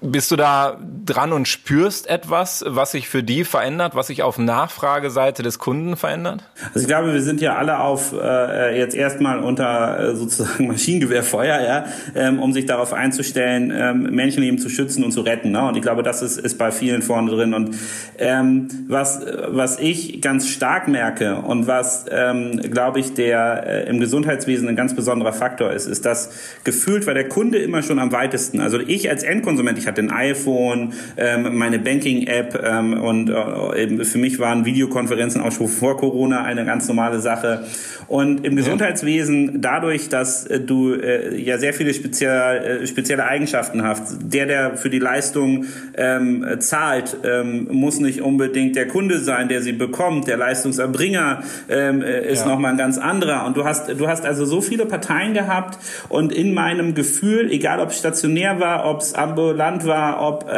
Bist 0.00 0.30
du 0.30 0.36
da 0.36 0.78
dran 1.04 1.32
und 1.32 1.48
spürst 1.48 2.08
etwas, 2.08 2.64
was 2.66 2.92
sich 2.92 3.08
für 3.08 3.22
die 3.22 3.44
verändert, 3.44 3.94
was 3.94 4.08
sich 4.08 4.22
auf 4.22 4.38
Nachfrageseite 4.38 5.42
des 5.42 5.58
Kunden 5.58 5.96
verändert? 5.96 6.42
Also 6.68 6.80
ich 6.80 6.86
glaube, 6.86 7.12
wir 7.12 7.22
sind 7.22 7.40
ja 7.40 7.56
alle 7.56 7.80
auf 7.80 8.12
äh, 8.12 8.78
jetzt 8.78 8.94
erstmal 8.94 9.40
unter 9.40 10.00
äh, 10.00 10.16
sozusagen 10.16 10.66
Maschinengewehrfeuer, 10.68 11.60
ja, 11.60 11.84
ähm, 12.14 12.38
um 12.40 12.52
sich 12.52 12.66
darauf 12.66 12.92
einzustellen, 12.92 13.72
ähm, 13.74 14.14
Menschenleben 14.14 14.58
zu 14.58 14.68
schützen 14.68 15.04
und 15.04 15.12
zu 15.12 15.20
retten. 15.20 15.50
Ne? 15.50 15.66
Und 15.66 15.76
ich 15.76 15.82
glaube, 15.82 16.02
das 16.02 16.22
ist, 16.22 16.38
ist 16.38 16.58
bei 16.58 16.70
vielen 16.70 17.02
vorne 17.02 17.30
drin. 17.30 17.54
Und 17.54 17.76
ähm, 18.18 18.68
was, 18.88 19.20
was 19.48 19.78
ich 19.78 20.20
ganz 20.20 20.48
stark 20.48 20.88
merke 20.88 21.36
und 21.36 21.66
was, 21.66 22.06
ähm, 22.10 22.60
glaube 22.70 23.00
ich, 23.00 23.14
der 23.14 23.66
äh, 23.66 23.88
im 23.88 24.00
Gesundheitswesen 24.00 24.68
ein 24.68 24.76
ganz 24.76 24.94
besonderer 24.94 25.32
Faktor 25.32 25.72
ist, 25.72 25.86
ist, 25.86 26.04
dass 26.04 26.30
gefühlt 26.64 27.06
war 27.06 27.14
der 27.14 27.28
Kunde 27.28 27.58
immer 27.58 27.82
schon 27.82 27.98
am 27.98 28.12
weitesten. 28.12 28.60
Also 28.60 28.78
ich 28.78 29.10
als 29.10 29.22
Endkonsument, 29.22 29.78
hatte 29.86 30.02
ein 30.02 30.10
iPhone, 30.10 30.92
ähm, 31.16 31.56
meine 31.56 31.78
Banking-App 31.78 32.60
ähm, 32.64 32.94
und 32.94 33.30
äh, 33.30 33.82
eben 33.82 34.04
für 34.04 34.18
mich 34.18 34.38
waren 34.38 34.64
Videokonferenzen 34.64 35.40
auch 35.40 35.52
schon 35.52 35.68
vor 35.68 35.96
Corona 35.96 36.44
eine 36.44 36.64
ganz 36.64 36.88
normale 36.88 37.20
Sache. 37.20 37.64
Und 38.06 38.44
im 38.44 38.56
Gesundheitswesen, 38.56 39.60
dadurch, 39.60 40.08
dass 40.08 40.46
äh, 40.46 40.60
du 40.60 40.94
äh, 40.94 41.36
ja 41.40 41.58
sehr 41.58 41.72
viele 41.72 41.94
speziell, 41.94 42.82
äh, 42.82 42.86
spezielle 42.86 43.24
Eigenschaften 43.24 43.82
hast, 43.82 44.18
der, 44.20 44.46
der 44.46 44.76
für 44.76 44.90
die 44.90 44.98
Leistung 44.98 45.66
ähm, 45.96 46.44
zahlt, 46.58 47.16
ähm, 47.24 47.68
muss 47.70 48.00
nicht 48.00 48.20
unbedingt 48.20 48.76
der 48.76 48.88
Kunde 48.88 49.18
sein, 49.18 49.48
der 49.48 49.62
sie 49.62 49.72
bekommt. 49.72 50.28
Der 50.28 50.36
Leistungserbringer 50.36 51.42
ähm, 51.68 52.02
äh, 52.02 52.30
ist 52.30 52.40
ja. 52.40 52.48
nochmal 52.48 52.72
ein 52.72 52.78
ganz 52.78 52.98
anderer. 52.98 53.46
Und 53.46 53.56
du 53.56 53.64
hast, 53.64 53.88
du 53.88 54.08
hast 54.08 54.24
also 54.24 54.44
so 54.44 54.60
viele 54.60 54.86
Parteien 54.86 55.34
gehabt 55.34 55.78
und 56.08 56.32
in 56.32 56.54
meinem 56.54 56.94
Gefühl, 56.94 57.50
egal 57.50 57.80
ob 57.80 57.90
es 57.90 57.98
stationär 57.98 58.60
war, 58.60 58.86
ob 58.86 59.00
es 59.00 59.14
ambulant 59.14 59.73
war, 59.86 60.22
ob 60.22 60.48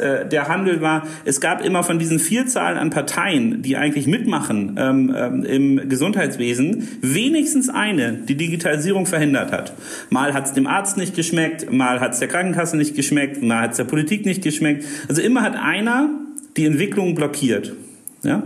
äh, 0.00 0.04
äh, 0.04 0.28
der 0.28 0.48
Handel 0.48 0.80
war, 0.80 1.06
es 1.24 1.40
gab 1.40 1.64
immer 1.64 1.82
von 1.82 1.98
diesen 1.98 2.18
Vielzahlen 2.18 2.76
an 2.76 2.90
Parteien, 2.90 3.62
die 3.62 3.76
eigentlich 3.76 4.06
mitmachen 4.06 4.76
ähm, 4.78 5.14
ähm, 5.16 5.44
im 5.44 5.88
Gesundheitswesen, 5.88 6.86
wenigstens 7.00 7.68
eine, 7.68 8.12
die 8.12 8.34
Digitalisierung 8.34 9.06
verhindert 9.06 9.52
hat. 9.52 9.72
Mal 10.10 10.34
hat 10.34 10.46
es 10.46 10.52
dem 10.52 10.66
Arzt 10.66 10.96
nicht 10.96 11.14
geschmeckt, 11.14 11.72
mal 11.72 12.00
hat 12.00 12.12
es 12.12 12.18
der 12.18 12.28
Krankenkasse 12.28 12.76
nicht 12.76 12.94
geschmeckt, 12.94 13.42
mal 13.42 13.62
hat 13.62 13.70
es 13.72 13.76
der 13.78 13.84
Politik 13.84 14.26
nicht 14.26 14.42
geschmeckt. 14.42 14.84
Also 15.08 15.22
immer 15.22 15.42
hat 15.42 15.56
einer 15.56 16.10
die 16.56 16.66
Entwicklung 16.66 17.14
blockiert. 17.14 17.74
Ja? 18.22 18.42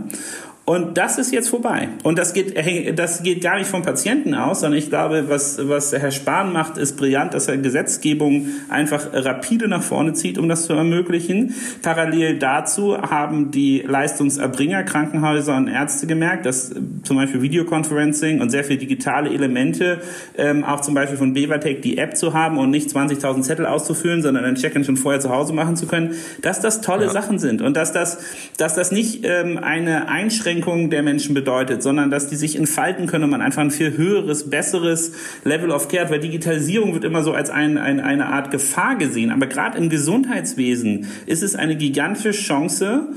Und 0.67 0.97
das 0.97 1.19
ist 1.19 1.31
jetzt 1.31 1.49
vorbei. 1.49 1.89
Und 2.01 2.17
das 2.17 2.33
geht, 2.33 2.57
das 2.97 3.21
geht 3.21 3.41
gar 3.41 3.59
nicht 3.59 3.69
vom 3.69 3.83
Patienten 3.83 4.33
aus, 4.33 4.61
sondern 4.61 4.79
ich 4.79 4.89
glaube, 4.89 5.25
was, 5.29 5.59
was 5.61 5.93
Herr 5.93 6.09
Spahn 6.09 6.53
macht, 6.53 6.79
ist 6.79 6.97
brillant, 6.97 7.35
dass 7.35 7.47
er 7.47 7.57
Gesetzgebung 7.57 8.47
einfach 8.67 9.09
rapide 9.13 9.67
nach 9.67 9.83
vorne 9.83 10.13
zieht, 10.13 10.39
um 10.39 10.49
das 10.49 10.65
zu 10.65 10.73
ermöglichen. 10.73 11.53
Parallel 11.83 12.39
dazu 12.39 12.99
haben 12.99 13.51
die 13.51 13.83
Leistungserbringer, 13.85 14.81
Krankenhäuser 14.81 15.55
und 15.55 15.67
Ärzte 15.67 16.07
gemerkt, 16.07 16.47
dass 16.47 16.73
zum 17.03 17.15
Beispiel 17.15 17.43
Videoconferencing 17.43 18.41
und 18.41 18.49
sehr 18.49 18.63
viele 18.63 18.79
digitale 18.79 19.29
Elemente, 19.29 20.01
ähm, 20.35 20.63
auch 20.63 20.81
zum 20.81 20.95
Beispiel 20.95 21.17
von 21.17 21.35
Bevatec 21.35 21.83
die 21.83 21.99
App 21.99 22.17
zu 22.17 22.33
haben 22.33 22.57
und 22.57 22.71
nicht 22.71 22.89
20.000 22.89 23.43
Zettel 23.43 23.67
auszufüllen, 23.67 24.23
sondern 24.23 24.43
ein 24.45 24.55
Check-in 24.55 24.83
schon 24.83 24.97
vorher 24.97 25.21
zu 25.21 25.29
Hause 25.29 25.53
machen 25.53 25.75
zu 25.75 25.85
können, 25.85 26.15
dass 26.41 26.59
das 26.59 26.81
tolle 26.81 27.05
ja. 27.05 27.11
Sachen 27.11 27.37
sind 27.37 27.61
und 27.61 27.77
dass 27.77 27.93
das, 27.93 28.17
dass 28.57 28.73
das 28.73 28.91
nicht 28.91 29.23
ähm, 29.25 29.59
eine 29.59 30.07
Einschränkung 30.07 30.54
Einschränkung 30.55 30.89
der 30.89 31.03
Menschen 31.03 31.33
bedeutet, 31.33 31.83
sondern 31.83 32.09
dass 32.09 32.27
die 32.27 32.35
sich 32.35 32.57
entfalten 32.57 33.07
können 33.07 33.25
und 33.25 33.29
man 33.29 33.41
einfach 33.41 33.61
ein 33.61 33.71
viel 33.71 33.97
höheres, 33.97 34.49
besseres 34.49 35.11
Level 35.43 35.71
of 35.71 35.87
Care 35.87 36.05
hat, 36.05 36.11
weil 36.11 36.19
Digitalisierung 36.19 36.93
wird 36.93 37.03
immer 37.03 37.23
so 37.23 37.33
als 37.33 37.49
ein, 37.49 37.77
ein, 37.77 37.99
eine 37.99 38.27
Art 38.27 38.51
Gefahr 38.51 38.95
gesehen. 38.95 39.31
Aber 39.31 39.47
gerade 39.47 39.77
im 39.77 39.89
Gesundheitswesen 39.89 41.07
ist 41.25 41.43
es 41.43 41.55
eine 41.55 41.75
gigantische 41.75 42.31
Chance, 42.31 43.07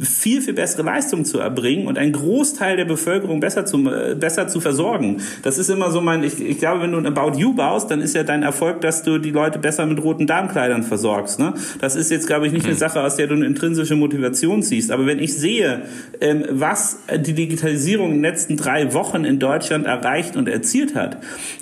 viel, 0.00 0.40
viel 0.40 0.54
bessere 0.54 0.82
Leistung 0.82 1.24
zu 1.24 1.38
erbringen 1.38 1.86
und 1.86 1.98
einen 1.98 2.12
Großteil 2.12 2.76
der 2.76 2.84
Bevölkerung 2.84 3.40
besser 3.40 3.64
zu, 3.64 3.84
besser 4.18 4.48
zu 4.48 4.60
versorgen. 4.60 5.18
Das 5.42 5.58
ist 5.58 5.70
immer 5.70 5.90
so 5.90 6.00
mein, 6.00 6.22
ich, 6.24 6.40
ich 6.40 6.58
glaube, 6.58 6.82
wenn 6.82 6.92
du 6.92 6.98
ein 6.98 7.06
About 7.06 7.38
You 7.38 7.54
baust, 7.54 7.90
dann 7.90 8.00
ist 8.00 8.14
ja 8.14 8.22
dein 8.22 8.42
Erfolg, 8.42 8.80
dass 8.80 9.02
du 9.02 9.18
die 9.18 9.30
Leute 9.30 9.58
besser 9.58 9.86
mit 9.86 10.02
roten 10.02 10.26
Darmkleidern 10.26 10.82
versorgst. 10.82 11.38
Ne? 11.38 11.54
Das 11.80 11.96
ist 11.96 12.10
jetzt, 12.10 12.26
glaube 12.26 12.46
ich, 12.46 12.52
nicht 12.52 12.64
eine 12.64 12.74
hm. 12.74 12.78
Sache, 12.78 13.02
aus 13.02 13.16
der 13.16 13.26
du 13.26 13.34
eine 13.34 13.46
intrinsische 13.46 13.96
Motivation 13.96 14.62
ziehst. 14.62 14.90
Aber 14.90 15.06
wenn 15.06 15.18
ich 15.18 15.36
sehe, 15.36 15.82
ähm, 16.20 16.44
was 16.50 16.77
die 17.16 17.34
Digitalisierung 17.34 18.08
in 18.08 18.16
den 18.16 18.22
letzten 18.22 18.56
drei 18.56 18.92
Wochen 18.92 19.24
in 19.24 19.38
Deutschland 19.38 19.86
erreicht 19.86 20.36
und 20.36 20.48
erzielt 20.48 20.94
hat, 20.94 21.18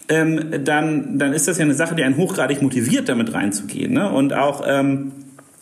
ähm, 0.08 0.64
dann, 0.64 1.18
dann 1.18 1.32
ist 1.32 1.48
das 1.48 1.58
ja 1.58 1.64
eine 1.64 1.74
Sache, 1.74 1.94
die 1.94 2.04
einen 2.04 2.16
hochgradig 2.16 2.62
motiviert, 2.62 3.08
damit 3.08 3.34
reinzugehen. 3.34 3.92
Ne? 3.92 4.10
Und 4.10 4.32
auch 4.32 4.62
ähm, 4.66 5.12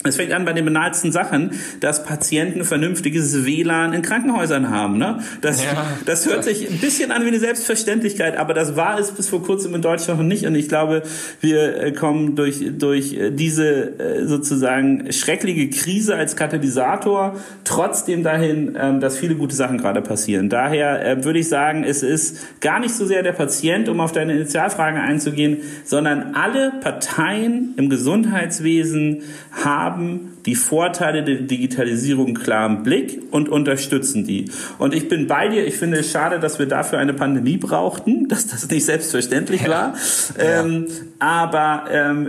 es 0.07 0.17
fängt 0.17 0.33
an 0.33 0.45
bei 0.45 0.53
den 0.53 0.67
banalsten 0.67 1.13
Sachen, 1.13 1.53
dass 1.81 2.05
Patienten 2.05 2.65
vernünftiges 2.65 3.47
WLAN 3.47 3.95
in 3.95 4.03
Krankenhäusern 4.03 4.69
haben. 4.69 4.99
Ne? 4.99 5.21
Das, 5.41 5.65
ja. 5.65 5.87
das 6.05 6.27
hört 6.27 6.45
sich 6.45 6.71
ein 6.71 6.79
bisschen 6.79 7.11
an 7.11 7.23
wie 7.23 7.29
eine 7.29 7.39
Selbstverständlichkeit, 7.39 8.37
aber 8.37 8.53
das 8.53 8.77
war 8.77 8.99
es 8.99 9.13
bis 9.13 9.31
vor 9.31 9.43
kurzem 9.43 9.75
in 9.75 9.81
Deutschland 9.81 10.21
noch 10.21 10.27
nicht. 10.27 10.45
Und 10.45 10.57
ich 10.57 10.69
glaube, 10.69 11.05
wir 11.41 11.81
äh, 11.81 11.93
kommen 11.93 12.37
durch, 12.37 12.63
durch 12.77 13.15
äh, 13.15 13.31
diese 13.31 13.99
äh, 13.99 14.27
sozusagen 14.27 15.11
schreckliche 15.11 15.71
Krise 15.71 16.17
als 16.17 16.37
Katalysator 16.37 17.41
trotzdem 17.65 18.23
dahin, 18.23 18.77
ähm, 18.79 19.01
dass 19.01 19.17
viele 19.17 19.37
gute 19.37 19.55
Sachen 19.55 19.79
gerade 19.79 20.03
passieren. 20.03 20.51
Daher 20.51 21.25
würde 21.25 21.39
ich 21.39 21.49
sagen, 21.49 21.83
es 21.83 22.03
ist 22.03 22.61
gar 22.61 22.79
nicht 22.79 22.95
so 22.95 23.07
sehr 23.07 23.23
der 23.23 23.33
Patient, 23.33 23.89
um 23.89 24.01
auf 24.01 24.13
deine 24.13 24.35
Initialfrage 24.35 25.01
einzugehen, 25.01 25.63
sondern 25.85 26.35
alle 26.35 26.73
Parteien 26.83 27.73
im 27.79 27.89
Gesundheitswesen 27.89 29.23
haben 29.53 29.94
haben 29.95 30.39
die 30.45 30.57
Vorteile 30.57 31.23
der 31.23 31.37
Digitalisierung 31.37 32.35
klar 32.35 32.67
im 32.67 32.83
Blick 32.83 33.23
und 33.31 33.49
unterstützen 33.49 34.27
die. 34.27 34.51
Und 34.79 34.95
ich 34.95 35.09
bin 35.09 35.27
bei 35.27 35.49
dir. 35.49 35.67
Ich 35.67 35.77
finde 35.77 35.99
es 35.99 36.11
schade, 36.11 36.41
dass 36.41 36.59
wir 36.59 36.67
dafür 36.67 36.99
eine 36.99 37.15
Pandemie 37.15 37.57
brauchten, 37.57 38.29
dass 38.29 38.47
das 38.49 38.69
nicht 38.69 38.85
selbstverständlich 38.85 39.69
war. 39.69 39.95
Ja. 40.37 40.63
Ähm, 40.63 40.87
aber 41.19 41.85
ähm, 41.91 42.29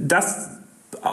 das 0.00 0.55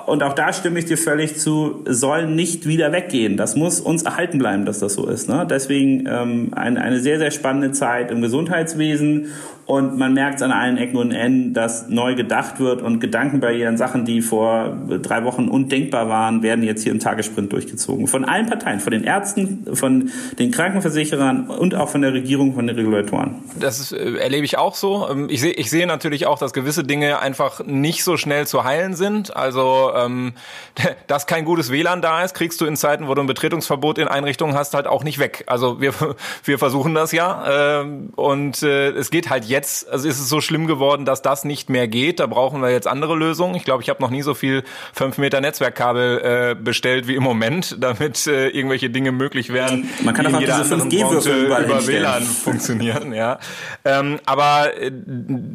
und 0.05 0.23
auch 0.23 0.33
da 0.33 0.53
stimme 0.53 0.79
ich 0.79 0.85
dir 0.85 0.97
völlig 0.97 1.37
zu, 1.37 1.83
soll 1.85 2.27
nicht 2.27 2.67
wieder 2.67 2.91
weggehen. 2.91 3.37
Das 3.37 3.55
muss 3.55 3.79
uns 3.79 4.03
erhalten 4.03 4.39
bleiben, 4.39 4.65
dass 4.65 4.79
das 4.79 4.93
so 4.93 5.07
ist. 5.07 5.29
Ne? 5.29 5.45
Deswegen 5.49 6.07
ähm, 6.07 6.51
eine, 6.53 6.81
eine 6.81 6.99
sehr, 6.99 7.19
sehr 7.19 7.31
spannende 7.31 7.71
Zeit 7.71 8.11
im 8.11 8.21
Gesundheitswesen 8.21 9.29
und 9.65 9.97
man 9.97 10.13
merkt 10.13 10.37
es 10.37 10.41
an 10.41 10.51
allen 10.51 10.77
Ecken 10.77 10.97
und 10.97 11.11
Enden, 11.11 11.53
dass 11.53 11.87
neu 11.87 12.15
gedacht 12.15 12.59
wird 12.59 12.81
und 12.81 12.99
Gedankenbarrieren, 12.99 13.77
Sachen, 13.77 14.03
die 14.03 14.21
vor 14.21 14.77
drei 15.01 15.23
Wochen 15.23 15.47
undenkbar 15.47 16.09
waren, 16.09 16.43
werden 16.43 16.63
jetzt 16.65 16.83
hier 16.83 16.91
im 16.91 16.99
Tagessprint 16.99 17.53
durchgezogen. 17.53 18.07
Von 18.07 18.25
allen 18.25 18.47
Parteien, 18.47 18.81
von 18.81 18.91
den 18.91 19.05
Ärzten, 19.05 19.65
von 19.73 20.11
den 20.37 20.51
Krankenversicherern 20.51 21.47
und 21.47 21.75
auch 21.75 21.87
von 21.87 22.01
der 22.01 22.13
Regierung, 22.13 22.55
von 22.55 22.67
den 22.67 22.75
Regulatoren. 22.75 23.35
Das 23.57 23.93
äh, 23.93 24.17
erlebe 24.17 24.43
ich 24.43 24.57
auch 24.57 24.75
so. 24.75 25.07
Ähm, 25.09 25.27
ich 25.29 25.39
sehe 25.39 25.53
ich 25.53 25.69
sehe 25.69 25.87
natürlich 25.87 26.27
auch, 26.27 26.39
dass 26.39 26.51
gewisse 26.51 26.83
Dinge 26.83 27.19
einfach 27.19 27.65
nicht 27.65 28.03
so 28.03 28.17
schnell 28.17 28.45
zu 28.45 28.65
heilen 28.65 28.95
sind. 28.95 29.35
Also, 29.35 29.72
ähm, 29.95 30.33
dass 31.07 31.27
kein 31.27 31.45
gutes 31.45 31.71
WLAN 31.71 32.01
da 32.01 32.23
ist, 32.23 32.33
kriegst 32.33 32.59
du 32.61 32.65
in 32.65 32.75
Zeiten, 32.75 33.07
wo 33.07 33.13
du 33.13 33.21
ein 33.21 33.27
Betretungsverbot 33.27 33.97
in 33.97 34.07
Einrichtungen 34.07 34.55
hast, 34.55 34.73
halt 34.73 34.87
auch 34.87 35.03
nicht 35.03 35.19
weg. 35.19 35.43
Also 35.47 35.79
wir, 35.79 35.93
wir 36.43 36.59
versuchen 36.59 36.93
das 36.93 37.11
ja. 37.11 37.81
Ähm, 37.81 38.11
und 38.15 38.63
äh, 38.63 38.89
es 38.89 39.09
geht 39.09 39.29
halt 39.29 39.45
jetzt 39.45 39.83
also 39.89 40.07
ist 40.07 40.19
es 40.19 40.29
so 40.29 40.41
schlimm 40.41 40.67
geworden, 40.67 41.05
dass 41.05 41.21
das 41.21 41.45
nicht 41.45 41.69
mehr 41.69 41.87
geht. 41.87 42.19
Da 42.19 42.27
brauchen 42.27 42.61
wir 42.61 42.71
jetzt 42.71 42.87
andere 42.87 43.15
Lösungen. 43.15 43.55
Ich 43.55 43.63
glaube, 43.63 43.83
ich 43.83 43.89
habe 43.89 44.01
noch 44.01 44.09
nie 44.09 44.21
so 44.21 44.33
viel 44.33 44.63
5 44.93 45.17
Meter 45.17 45.41
Netzwerkkabel 45.41 46.21
äh, 46.51 46.55
bestellt 46.55 47.07
wie 47.07 47.15
im 47.15 47.23
Moment, 47.23 47.77
damit 47.83 48.27
äh, 48.27 48.49
irgendwelche 48.49 48.89
Dinge 48.89 49.11
möglich 49.11 49.53
wären. 49.53 49.89
Man 50.01 50.13
kann 50.13 50.25
einfach 50.25 50.39
diese 50.39 50.51
5G-Würfel 50.51 51.45
über. 51.45 51.87
WLAN 51.87 52.23
funktionieren. 52.23 53.13
Ja, 53.13 53.39
ähm, 53.85 54.19
aber 54.25 54.71
äh, 54.79 54.91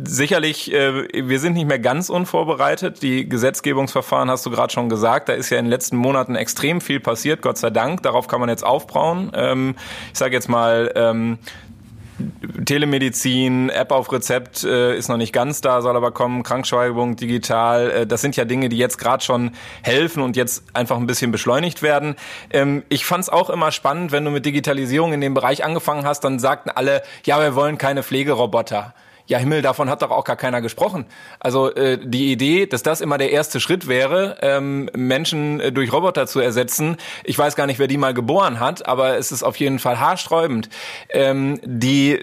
sicherlich, 0.05 0.73
äh, 0.73 1.09
wir 1.13 1.41
sind 1.41 1.55
nicht 1.55 1.67
mehr 1.67 1.79
ganz 1.79 2.11
unvorbereitet. 2.11 3.03
Die 3.03 3.29
Gesetzgebungsverfahren 3.29 4.08
hast 4.11 4.45
du 4.47 4.51
gerade 4.51 4.73
schon 4.73 4.89
gesagt. 4.89 5.29
Da 5.29 5.35
ist 5.35 5.51
ja 5.51 5.59
in 5.59 5.67
den 5.67 5.71
letzten 5.71 5.97
Monaten 5.97 6.35
extrem 6.35 6.81
viel 6.81 7.01
passiert. 7.01 7.43
Gott 7.43 7.59
sei 7.59 7.71
Dank. 7.71 8.03
Darauf 8.03 8.29
kann 8.29 8.41
man 8.41 8.49
jetzt 8.49 8.65
aufbauen. 8.65 9.31
Ähm, 9.35 9.75
ich 10.13 10.19
sage 10.19 10.35
jetzt 10.35 10.49
mal 10.49 10.93
ähm, 10.95 11.39
Telemedizin, 12.65 13.71
App 13.71 13.93
auf 13.93 14.11
Rezept 14.13 14.65
äh, 14.65 14.97
ist 14.97 15.09
noch 15.09 15.17
nicht 15.17 15.33
ganz 15.33 15.61
da, 15.61 15.81
soll 15.83 15.97
aber 15.97 16.11
kommen, 16.11 16.43
Krankschreibung 16.43 17.17
digital, 17.17 17.91
äh, 17.91 18.07
das 18.07 18.21
sind 18.21 18.37
ja 18.37 18.45
Dinge, 18.45 18.69
die 18.69 18.79
jetzt 18.79 18.99
gerade 18.99 19.23
schon 19.23 19.53
helfen 19.83 20.23
und 20.23 20.37
jetzt 20.37 20.65
einfach 20.75 20.97
ein 20.97 21.07
bisschen 21.07 21.31
beschleunigt 21.31 21.83
werden. 21.83 22.17
Ähm, 22.51 22.83
ich 22.89 23.05
fand 23.05 23.23
es 23.23 23.29
auch 23.29 23.51
immer 23.51 23.71
spannend, 23.71 24.11
wenn 24.11 24.25
du 24.25 24.31
mit 24.31 24.45
Digitalisierung 24.47 25.13
in 25.13 25.21
dem 25.21 25.35
Bereich 25.35 25.65
angefangen 25.65 26.05
hast, 26.05 26.21
dann 26.21 26.39
sagten 26.39 26.71
alle, 26.71 27.03
ja, 27.25 27.41
wir 27.41 27.55
wollen 27.55 27.79
keine 27.79 28.03
Pflegeroboter. 28.03 28.95
Ja, 29.29 29.37
Himmel, 29.37 29.61
davon 29.61 29.91
hat 29.91 30.01
doch 30.01 30.11
auch 30.11 30.25
gar 30.25 30.37
keiner 30.37 30.63
gesprochen. 30.63 31.05
Also 31.39 31.71
äh, 31.75 31.99
die 32.03 32.33
Idee, 32.33 32.65
dass 32.65 32.83
das 32.83 33.03
immer 33.03 33.19
der 33.19 33.31
erste 33.31 33.61
Schritt 33.61 33.87
wäre, 33.87 34.39
ähm, 34.41 34.89
Menschen 34.97 35.61
äh, 35.61 35.71
durch 35.71 35.93
Roboter 35.93 36.27
zu 36.27 36.41
ersetzen, 36.41 36.97
ich 37.25 37.39
weiß 37.39 37.55
gar 37.55 37.67
nicht, 37.67 37.79
wer 37.79 37.89
die 37.89 37.99
mal 37.99 38.15
geboren 38.15 38.59
hat, 38.59 38.89
aber 38.89 39.19
es 39.19 39.31
ist 39.31 39.43
auf 39.43 39.57
jeden 39.57 39.81
Fall 39.81 40.01
haarsträubend. 40.01 40.71
Ähm, 41.11 41.61
die, 41.63 42.19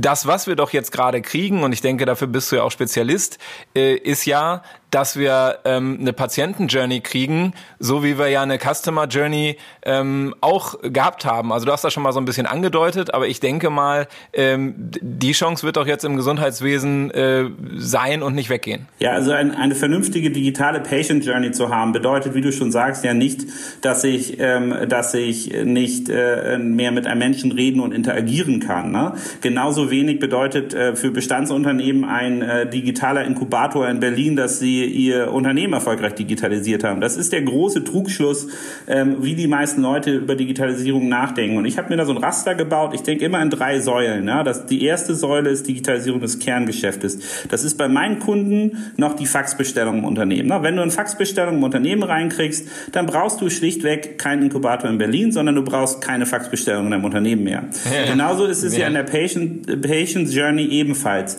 das, 0.00 0.26
was 0.26 0.46
wir 0.46 0.56
doch 0.56 0.72
jetzt 0.72 0.90
gerade 0.90 1.20
kriegen, 1.20 1.64
und 1.64 1.72
ich 1.72 1.82
denke, 1.82 2.06
dafür 2.06 2.28
bist 2.28 2.50
du 2.50 2.56
ja 2.56 2.62
auch 2.62 2.70
Spezialist, 2.72 3.38
äh, 3.76 3.94
ist 3.94 4.24
ja 4.24 4.62
dass 4.92 5.18
wir 5.18 5.58
ähm, 5.64 5.96
eine 6.00 6.12
Patienten-Journey 6.12 7.00
kriegen, 7.00 7.54
so 7.78 8.04
wie 8.04 8.18
wir 8.18 8.28
ja 8.28 8.42
eine 8.42 8.58
Customer-Journey 8.58 9.56
ähm, 9.84 10.34
auch 10.42 10.74
gehabt 10.82 11.24
haben. 11.24 11.50
Also 11.50 11.64
du 11.64 11.72
hast 11.72 11.82
das 11.82 11.94
schon 11.94 12.02
mal 12.02 12.12
so 12.12 12.20
ein 12.20 12.26
bisschen 12.26 12.46
angedeutet, 12.46 13.12
aber 13.14 13.26
ich 13.26 13.40
denke 13.40 13.70
mal, 13.70 14.06
ähm, 14.34 14.74
die 14.76 15.32
Chance 15.32 15.64
wird 15.64 15.78
doch 15.78 15.86
jetzt 15.86 16.04
im 16.04 16.16
Gesundheitswesen 16.16 17.10
äh, 17.10 17.44
sein 17.74 18.22
und 18.22 18.34
nicht 18.34 18.50
weggehen. 18.50 18.86
Ja, 18.98 19.12
also 19.12 19.32
ein, 19.32 19.52
eine 19.52 19.74
vernünftige 19.74 20.30
digitale 20.30 20.80
Patient-Journey 20.80 21.52
zu 21.52 21.70
haben, 21.70 21.92
bedeutet, 21.92 22.34
wie 22.34 22.42
du 22.42 22.52
schon 22.52 22.70
sagst, 22.70 23.02
ja 23.02 23.14
nicht, 23.14 23.46
dass 23.80 24.04
ich, 24.04 24.38
ähm, 24.40 24.74
dass 24.88 25.14
ich 25.14 25.54
nicht 25.64 26.10
äh, 26.10 26.58
mehr 26.58 26.92
mit 26.92 27.06
einem 27.06 27.18
Menschen 27.18 27.52
reden 27.52 27.80
und 27.80 27.92
interagieren 27.92 28.60
kann. 28.60 28.92
Ne? 28.92 29.14
Genauso 29.40 29.90
wenig 29.90 30.18
bedeutet 30.18 30.74
äh, 30.74 30.94
für 30.96 31.10
Bestandsunternehmen 31.10 32.04
ein 32.04 32.42
äh, 32.42 32.68
digitaler 32.68 33.24
Inkubator 33.24 33.88
in 33.88 33.98
Berlin, 33.98 34.36
dass 34.36 34.58
sie 34.82 34.90
ihr 34.90 35.32
Unternehmen 35.32 35.72
erfolgreich 35.72 36.14
digitalisiert 36.14 36.84
haben. 36.84 37.00
Das 37.00 37.16
ist 37.16 37.32
der 37.32 37.42
große 37.42 37.84
Trugschluss, 37.84 38.48
ähm, 38.88 39.16
wie 39.20 39.34
die 39.34 39.46
meisten 39.46 39.82
Leute 39.82 40.12
über 40.12 40.34
Digitalisierung 40.34 41.08
nachdenken. 41.08 41.56
Und 41.56 41.64
ich 41.64 41.78
habe 41.78 41.88
mir 41.88 41.96
da 41.96 42.04
so 42.04 42.12
ein 42.12 42.18
Raster 42.18 42.54
gebaut. 42.54 42.94
Ich 42.94 43.02
denke 43.02 43.24
immer 43.24 43.40
in 43.42 43.50
drei 43.50 43.80
Säulen. 43.80 44.26
Ja? 44.26 44.42
Das, 44.42 44.66
die 44.66 44.84
erste 44.84 45.14
Säule 45.14 45.50
ist 45.50 45.66
Digitalisierung 45.66 46.20
des 46.20 46.38
Kerngeschäftes. 46.38 47.46
Das 47.48 47.64
ist 47.64 47.78
bei 47.78 47.88
meinen 47.88 48.18
Kunden 48.18 48.92
noch 48.96 49.14
die 49.14 49.26
Faxbestellung 49.26 49.98
im 49.98 50.04
Unternehmen. 50.04 50.48
Ne? 50.48 50.58
Wenn 50.62 50.76
du 50.76 50.82
eine 50.82 50.90
Faxbestellung 50.90 51.56
im 51.56 51.64
Unternehmen 51.64 52.02
reinkriegst, 52.02 52.68
dann 52.92 53.06
brauchst 53.06 53.40
du 53.40 53.50
schlichtweg 53.50 54.18
keinen 54.18 54.42
Inkubator 54.42 54.90
in 54.90 54.98
Berlin, 54.98 55.32
sondern 55.32 55.54
du 55.54 55.62
brauchst 55.62 56.00
keine 56.00 56.26
Faxbestellung 56.26 56.86
in 56.86 56.90
deinem 56.92 57.04
Unternehmen 57.04 57.44
mehr. 57.44 57.64
Ja. 57.84 58.10
Genauso 58.10 58.46
ist 58.46 58.62
es 58.62 58.74
ja, 58.74 58.82
ja 58.82 58.86
in 58.88 58.94
der 58.94 59.02
Patient, 59.04 59.82
Patient 59.82 60.32
Journey 60.32 60.66
ebenfalls 60.66 61.38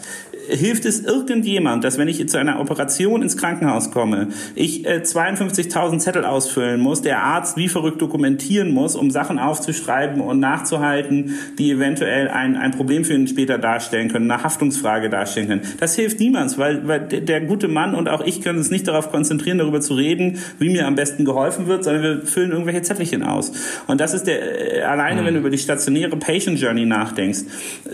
hilft 0.50 0.86
es 0.86 1.02
irgendjemand, 1.02 1.84
dass 1.84 1.98
wenn 1.98 2.08
ich 2.08 2.28
zu 2.28 2.38
einer 2.38 2.60
Operation 2.60 3.22
ins 3.22 3.38
Krankenhaus 3.38 3.92
komme, 3.92 4.30
ich 4.56 4.86
äh, 4.86 5.02
52.000 5.04 6.00
Zettel 6.00 6.26
ausfüllen 6.26 6.80
muss, 6.80 7.02
der 7.02 7.24
Arzt 7.24 7.58
wie 7.58 7.68
verrückt 7.68 8.02
dokumentieren 8.02 8.72
muss, 8.72 8.96
um 8.96 9.12
Sachen 9.12 9.40
aufzuschreiben 9.40 10.22
und 10.22 10.40
nachzuhalten, 10.40 11.38
die 11.58 11.72
eventuell 11.72 12.30
ein, 12.30 12.56
ein 12.56 12.72
Problem 12.72 13.06
für 13.06 13.14
ihn 13.14 13.28
später 13.28 13.58
darstellen 13.58 14.10
können, 14.10 14.30
eine 14.30 14.44
Haftungsfrage 14.44 15.10
darstellen 15.10 15.48
können. 15.48 15.62
Das 15.80 15.96
hilft 15.96 16.20
niemals, 16.20 16.58
weil, 16.58 16.88
weil 16.88 17.00
der, 17.02 17.42
gute 17.42 17.68
Mann 17.68 17.96
und 17.96 18.10
auch 18.10 18.22
ich 18.22 18.42
können 18.42 18.60
uns 18.60 18.72
nicht 18.72 18.88
darauf 18.88 19.12
konzentrieren, 19.12 19.58
darüber 19.58 19.82
zu 19.82 19.96
reden, 19.96 20.40
wie 20.60 20.70
mir 20.70 20.88
am 20.88 20.96
besten 20.96 21.26
geholfen 21.26 21.68
wird, 21.68 21.84
sondern 21.84 22.04
wir 22.04 22.22
füllen 22.22 22.52
irgendwelche 22.52 22.82
Zettelchen 22.82 23.24
aus. 23.24 23.52
Und 23.88 24.00
das 24.00 24.14
ist 24.14 24.28
der, 24.28 24.78
äh, 24.78 24.82
alleine, 24.82 25.22
mhm. 25.22 25.26
wenn 25.26 25.34
du 25.36 25.40
über 25.42 25.50
die 25.50 25.58
stationäre 25.58 26.16
Patient 26.18 26.60
Journey 26.60 26.86
nachdenkst, 26.86 27.40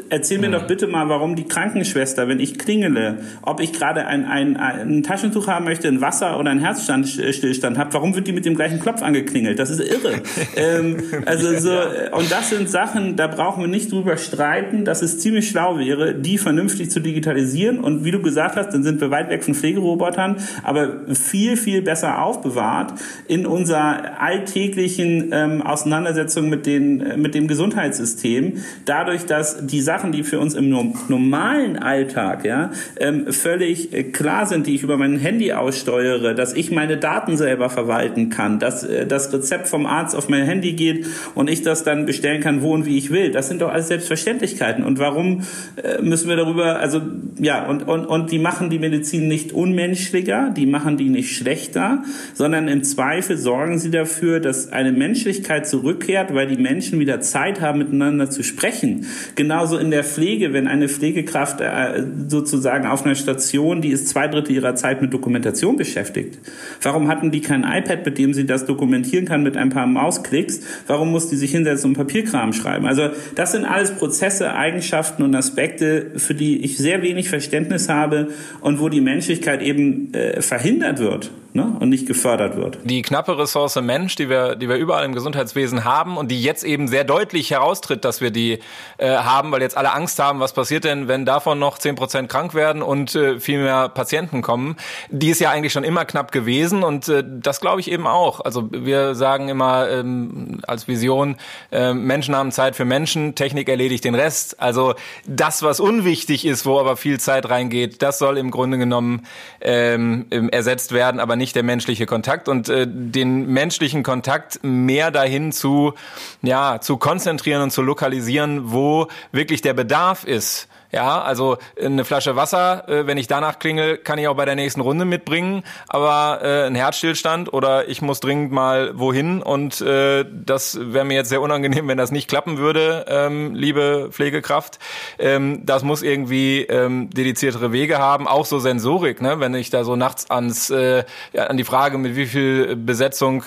erzähl 0.09 0.39
mir 0.39 0.49
mhm. 0.49 0.53
doch 0.53 0.67
bitte 0.67 0.87
mal, 0.87 1.09
warum 1.09 1.35
die 1.35 1.45
Krankenschwester, 1.45 2.27
wenn 2.27 2.38
wenn 2.39 2.43
ich 2.45 2.57
klingele, 2.57 3.17
ob 3.41 3.59
ich 3.59 3.73
gerade 3.73 4.07
ein, 4.07 4.23
ein, 4.23 4.55
ein 4.55 5.03
Taschentuch 5.03 5.47
haben 5.47 5.65
möchte, 5.65 5.89
ein 5.89 5.99
Wasser 5.99 6.39
oder 6.39 6.51
einen 6.51 6.61
Herzstillstand 6.61 7.77
habe, 7.77 7.93
warum 7.93 8.15
wird 8.15 8.27
die 8.27 8.31
mit 8.31 8.45
dem 8.45 8.55
gleichen 8.55 8.79
Klopf 8.79 9.01
angeklingelt? 9.01 9.59
Das 9.59 9.69
ist 9.69 9.81
irre. 9.81 10.21
ähm, 10.55 10.97
also 11.25 11.57
so, 11.59 11.71
und 12.17 12.31
das 12.31 12.49
sind 12.49 12.69
Sachen, 12.69 13.17
da 13.17 13.27
brauchen 13.27 13.61
wir 13.61 13.67
nicht 13.67 13.91
drüber 13.91 14.15
streiten, 14.15 14.85
dass 14.85 15.01
es 15.01 15.19
ziemlich 15.19 15.49
schlau 15.49 15.79
wäre, 15.79 16.15
die 16.15 16.37
vernünftig 16.37 16.89
zu 16.91 17.01
digitalisieren. 17.01 17.79
Und 17.79 18.05
wie 18.05 18.11
du 18.11 18.21
gesagt 18.21 18.55
hast, 18.55 18.69
dann 18.69 18.83
sind 18.83 19.01
wir 19.01 19.11
weit 19.11 19.29
weg 19.29 19.43
von 19.43 19.53
Pflegerobotern, 19.53 20.37
aber 20.63 21.01
viel, 21.13 21.57
viel 21.57 21.81
besser 21.81 22.23
aufbewahrt 22.23 22.93
in 23.27 23.45
unserer 23.45 24.21
alltäglichen 24.21 25.31
ähm, 25.33 25.61
Auseinandersetzung 25.61 26.47
mit, 26.47 26.65
den, 26.65 27.21
mit 27.21 27.35
dem 27.35 27.49
Gesundheitssystem. 27.49 28.63
Dadurch, 28.85 29.25
dass 29.25 29.65
die 29.67 29.81
Sachen, 29.81 30.13
die 30.13 30.23
für 30.23 30.39
uns 30.39 30.53
im 30.53 30.69
normalen 30.69 31.75
Alltag 31.77 32.28
Alltag, 32.29 32.45
ja, 32.45 32.71
ähm, 32.99 33.31
völlig 33.31 33.93
äh, 33.93 34.03
klar 34.03 34.45
sind, 34.45 34.67
die 34.67 34.75
ich 34.75 34.83
über 34.83 34.97
mein 34.97 35.17
Handy 35.17 35.53
aussteuere, 35.53 36.35
dass 36.35 36.53
ich 36.53 36.71
meine 36.71 36.97
Daten 36.97 37.37
selber 37.37 37.69
verwalten 37.69 38.29
kann, 38.29 38.59
dass 38.59 38.83
äh, 38.83 39.05
das 39.05 39.33
Rezept 39.33 39.67
vom 39.67 39.85
Arzt 39.85 40.15
auf 40.15 40.29
mein 40.29 40.43
Handy 40.43 40.73
geht 40.73 41.05
und 41.35 41.49
ich 41.49 41.61
das 41.61 41.83
dann 41.83 42.05
bestellen 42.05 42.41
kann, 42.41 42.61
wo 42.61 42.73
und 42.73 42.85
wie 42.85 42.97
ich 42.97 43.11
will. 43.11 43.31
Das 43.31 43.47
sind 43.47 43.61
doch 43.61 43.71
alles 43.71 43.87
Selbstverständlichkeiten. 43.87 44.83
Und 44.83 44.99
warum 44.99 45.41
äh, 45.81 46.01
müssen 46.01 46.29
wir 46.29 46.35
darüber, 46.35 46.79
also 46.79 47.01
ja, 47.39 47.67
und, 47.67 47.87
und, 47.87 48.05
und 48.05 48.31
die 48.31 48.39
machen 48.39 48.69
die 48.69 48.79
Medizin 48.79 49.27
nicht 49.27 49.51
unmenschlicher, 49.51 50.51
die 50.55 50.65
machen 50.65 50.97
die 50.97 51.09
nicht 51.09 51.35
schlechter, 51.35 52.03
sondern 52.33 52.67
im 52.67 52.83
Zweifel 52.83 53.37
sorgen 53.37 53.79
sie 53.79 53.91
dafür, 53.91 54.39
dass 54.39 54.71
eine 54.71 54.91
Menschlichkeit 54.91 55.67
zurückkehrt, 55.67 56.33
weil 56.33 56.47
die 56.47 56.61
Menschen 56.61 56.99
wieder 56.99 57.21
Zeit 57.21 57.61
haben, 57.61 57.79
miteinander 57.79 58.29
zu 58.29 58.43
sprechen. 58.43 59.05
Genauso 59.35 59.77
in 59.77 59.91
der 59.91 60.03
Pflege, 60.03 60.53
wenn 60.53 60.67
eine 60.67 60.89
Pflegekraft 60.89 61.61
äh, 61.61 62.03
sozusagen 62.27 62.87
auf 62.87 63.05
einer 63.05 63.15
Station, 63.15 63.81
die 63.81 63.89
ist 63.89 64.07
zwei 64.07 64.27
Drittel 64.27 64.55
ihrer 64.55 64.75
Zeit 64.75 65.01
mit 65.01 65.13
Dokumentation 65.13 65.77
beschäftigt. 65.77 66.39
Warum 66.81 67.07
hatten 67.07 67.31
die 67.31 67.41
kein 67.41 67.63
iPad, 67.63 68.05
mit 68.05 68.17
dem 68.17 68.33
sie 68.33 68.45
das 68.45 68.65
dokumentieren 68.65 69.25
kann 69.25 69.43
mit 69.43 69.57
ein 69.57 69.69
paar 69.69 69.87
Mausklicks? 69.87 70.61
Warum 70.87 71.11
muss 71.11 71.29
die 71.29 71.35
sich 71.35 71.51
hinsetzen 71.51 71.91
und 71.91 71.97
Papierkram 71.97 72.53
schreiben? 72.53 72.85
Also 72.85 73.09
das 73.35 73.51
sind 73.51 73.65
alles 73.65 73.91
Prozesse, 73.91 74.53
Eigenschaften 74.53 75.23
und 75.23 75.35
Aspekte, 75.35 76.11
für 76.17 76.33
die 76.33 76.63
ich 76.63 76.77
sehr 76.77 77.01
wenig 77.01 77.29
Verständnis 77.29 77.89
habe 77.89 78.29
und 78.61 78.79
wo 78.79 78.89
die 78.89 79.01
Menschlichkeit 79.01 79.61
eben 79.61 80.13
äh, 80.13 80.41
verhindert 80.41 80.99
wird 80.99 81.31
ne? 81.53 81.75
und 81.79 81.89
nicht 81.89 82.07
gefördert 82.07 82.55
wird. 82.55 82.79
Die 82.83 83.01
knappe 83.01 83.37
Ressource 83.37 83.75
Mensch, 83.81 84.15
die 84.15 84.29
wir, 84.29 84.55
die 84.55 84.69
wir 84.69 84.75
überall 84.75 85.05
im 85.05 85.13
Gesundheitswesen 85.13 85.83
haben 85.83 86.17
und 86.17 86.29
die 86.29 86.41
jetzt 86.41 86.63
eben 86.63 86.87
sehr 86.87 87.03
deutlich 87.03 87.51
heraustritt, 87.51 88.05
dass 88.05 88.21
wir 88.21 88.31
die 88.31 88.59
äh, 88.97 89.09
haben, 89.09 89.51
weil 89.51 89.61
jetzt 89.61 89.77
alle 89.77 89.93
Angst 89.93 90.19
haben, 90.19 90.39
was 90.39 90.53
passiert 90.53 90.83
denn, 90.83 91.07
wenn 91.07 91.25
davon 91.25 91.59
noch 91.59 91.77
zehn 91.77 91.95
Prozent 91.95 92.29
krank 92.29 92.53
werden 92.53 92.81
und 92.81 93.15
äh, 93.15 93.39
viel 93.39 93.59
mehr 93.59 93.89
Patienten 93.89 94.41
kommen. 94.41 94.75
Die 95.09 95.29
ist 95.29 95.39
ja 95.39 95.49
eigentlich 95.49 95.73
schon 95.73 95.83
immer 95.83 96.05
knapp 96.05 96.31
gewesen 96.31 96.83
und 96.83 97.07
äh, 97.07 97.23
das 97.25 97.61
glaube 97.61 97.79
ich 97.81 97.91
eben 97.91 98.07
auch. 98.07 98.41
Also 98.41 98.69
wir 98.71 99.15
sagen 99.15 99.49
immer 99.49 99.89
ähm, 99.89 100.59
als 100.67 100.87
Vision, 100.87 101.37
äh, 101.71 101.93
Menschen 101.93 102.35
haben 102.35 102.51
Zeit 102.51 102.75
für 102.75 102.85
Menschen, 102.85 103.35
Technik 103.35 103.69
erledigt 103.69 104.03
den 104.03 104.15
Rest. 104.15 104.59
Also 104.59 104.95
das, 105.25 105.63
was 105.63 105.79
unwichtig 105.79 106.45
ist, 106.45 106.65
wo 106.65 106.79
aber 106.79 106.97
viel 106.97 107.19
Zeit 107.19 107.49
reingeht, 107.49 108.01
das 108.01 108.19
soll 108.19 108.37
im 108.37 108.51
Grunde 108.51 108.77
genommen 108.77 109.25
ähm, 109.61 110.27
ersetzt 110.51 110.91
werden, 110.91 111.19
aber 111.19 111.35
nicht 111.39 111.55
der 111.55 111.63
menschliche 111.63 112.05
Kontakt 112.05 112.47
und 112.47 112.69
äh, 112.69 112.85
den 112.87 113.47
menschlichen 113.47 114.03
Kontakt 114.03 114.59
mehr 114.61 115.09
dahin 115.09 115.51
zu, 115.51 115.95
ja, 116.43 116.79
zu 116.79 116.97
konzentrieren 116.97 117.63
und 117.63 117.71
zu 117.71 117.81
lokalisieren, 117.81 118.71
wo 118.71 119.07
wirklich 119.31 119.61
der 119.61 119.73
Bedarf 119.73 120.23
ist 120.23 120.68
ja, 120.91 121.21
also 121.21 121.57
eine 121.79 122.03
Flasche 122.03 122.35
Wasser, 122.35 122.87
äh, 122.89 123.05
wenn 123.05 123.17
ich 123.17 123.27
danach 123.27 123.59
klingel, 123.59 123.97
kann 123.97 124.17
ich 124.17 124.27
auch 124.27 124.35
bei 124.35 124.45
der 124.45 124.55
nächsten 124.55 124.81
Runde 124.81 125.05
mitbringen. 125.05 125.63
Aber 125.87 126.39
äh, 126.41 126.65
ein 126.65 126.75
Herzstillstand 126.75 127.53
oder 127.53 127.87
ich 127.87 128.01
muss 128.01 128.19
dringend 128.19 128.51
mal 128.51 128.97
wohin 128.97 129.43
und 129.43 129.81
äh, 129.81 130.25
das 130.31 130.79
wäre 130.81 131.05
mir 131.05 131.13
jetzt 131.13 131.29
sehr 131.29 131.41
unangenehm, 131.41 131.87
wenn 131.87 131.97
das 131.97 132.11
nicht 132.11 132.27
klappen 132.27 132.57
würde, 132.57 133.05
ähm, 133.07 133.53
liebe 133.53 134.09
Pflegekraft. 134.11 134.79
Ähm, 135.19 135.63
das 135.65 135.83
muss 135.83 136.01
irgendwie 136.01 136.63
ähm, 136.63 137.09
dediziertere 137.11 137.71
Wege 137.71 137.99
haben, 137.99 138.27
auch 138.27 138.45
so 138.45 138.57
Sensorik. 138.57 139.21
Ne? 139.21 139.39
Wenn 139.39 139.53
ich 139.53 139.69
da 139.69 139.83
so 139.83 139.95
nachts 139.95 140.31
ans 140.31 140.71
äh, 140.71 141.03
an 141.37 141.57
die 141.57 141.63
Frage, 141.63 141.97
mit 141.99 142.15
wie 142.15 142.25
viel 142.25 142.75
Besetzung 142.75 143.43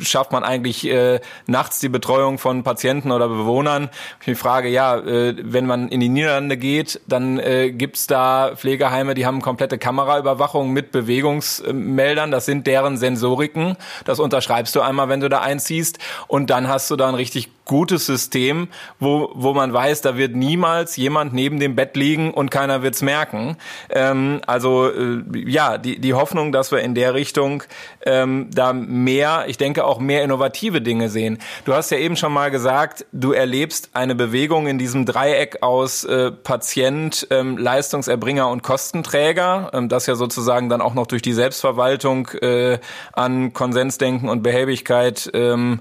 schafft 0.00 0.32
man 0.32 0.44
eigentlich 0.44 0.86
äh, 0.86 1.20
nachts 1.46 1.80
die 1.80 1.88
Betreuung 1.88 2.38
von 2.38 2.62
Patienten 2.62 3.12
oder 3.12 3.28
Bewohnern, 3.28 3.88
ich 4.26 4.38
frage, 4.38 4.68
ja, 4.68 4.98
äh, 4.98 5.34
wenn 5.42 5.66
man 5.66 5.88
in 5.88 6.00
die 6.00 6.08
Niederlande 6.08 6.56
geht 6.56 6.81
geht, 6.82 7.00
dann 7.06 7.38
äh, 7.38 7.70
gibt's 7.70 8.06
da 8.06 8.52
Pflegeheime, 8.54 9.14
die 9.14 9.26
haben 9.26 9.40
komplette 9.40 9.78
Kameraüberwachung 9.78 10.70
mit 10.72 10.92
Bewegungsmeldern. 10.92 12.30
Das 12.30 12.46
sind 12.46 12.66
deren 12.66 12.96
Sensoriken. 12.96 13.76
Das 14.04 14.18
unterschreibst 14.18 14.74
du 14.74 14.80
einmal, 14.80 15.08
wenn 15.08 15.20
du 15.20 15.28
da 15.28 15.40
einziehst. 15.40 15.98
Und 16.26 16.50
dann 16.50 16.68
hast 16.68 16.90
du 16.90 16.96
da 16.96 17.08
ein 17.08 17.14
richtig 17.14 17.50
gutes 17.64 18.06
System, 18.06 18.68
wo, 18.98 19.30
wo 19.34 19.54
man 19.54 19.72
weiß, 19.72 20.00
da 20.00 20.16
wird 20.16 20.34
niemals 20.34 20.96
jemand 20.96 21.32
neben 21.32 21.60
dem 21.60 21.76
Bett 21.76 21.96
liegen 21.96 22.32
und 22.32 22.50
keiner 22.50 22.82
wird's 22.82 23.02
merken. 23.02 23.56
Ähm, 23.90 24.40
also 24.46 24.88
äh, 24.88 25.22
ja, 25.46 25.78
die, 25.78 26.00
die 26.00 26.14
Hoffnung, 26.14 26.52
dass 26.52 26.72
wir 26.72 26.80
in 26.80 26.94
der 26.94 27.14
Richtung 27.14 27.62
ähm, 28.04 28.48
da 28.52 28.72
mehr, 28.72 29.44
ich 29.46 29.58
denke 29.58 29.84
auch 29.84 30.00
mehr 30.00 30.24
innovative 30.24 30.80
Dinge 30.80 31.08
sehen. 31.08 31.38
Du 31.64 31.72
hast 31.72 31.90
ja 31.90 31.98
eben 31.98 32.16
schon 32.16 32.32
mal 32.32 32.50
gesagt, 32.50 33.06
du 33.12 33.32
erlebst 33.32 33.90
eine 33.92 34.14
Bewegung 34.14 34.66
in 34.66 34.78
diesem 34.78 35.06
Dreieck 35.06 35.62
aus 35.62 36.04
äh, 36.04 36.32
Patient, 36.32 37.26
ähm, 37.30 37.58
Leistungserbringer 37.58 38.48
und 38.48 38.62
Kostenträger, 38.62 39.70
ähm, 39.72 39.88
das 39.88 40.06
ja 40.06 40.16
sozusagen 40.16 40.68
dann 40.68 40.80
auch 40.80 40.94
noch 40.94 41.06
durch 41.06 41.22
die 41.22 41.32
Selbstverwaltung 41.32 42.28
äh, 42.40 42.78
an 43.12 43.52
Konsensdenken 43.52 44.28
und 44.28 44.42
Behäbigkeit 44.42 45.30
ähm, 45.34 45.80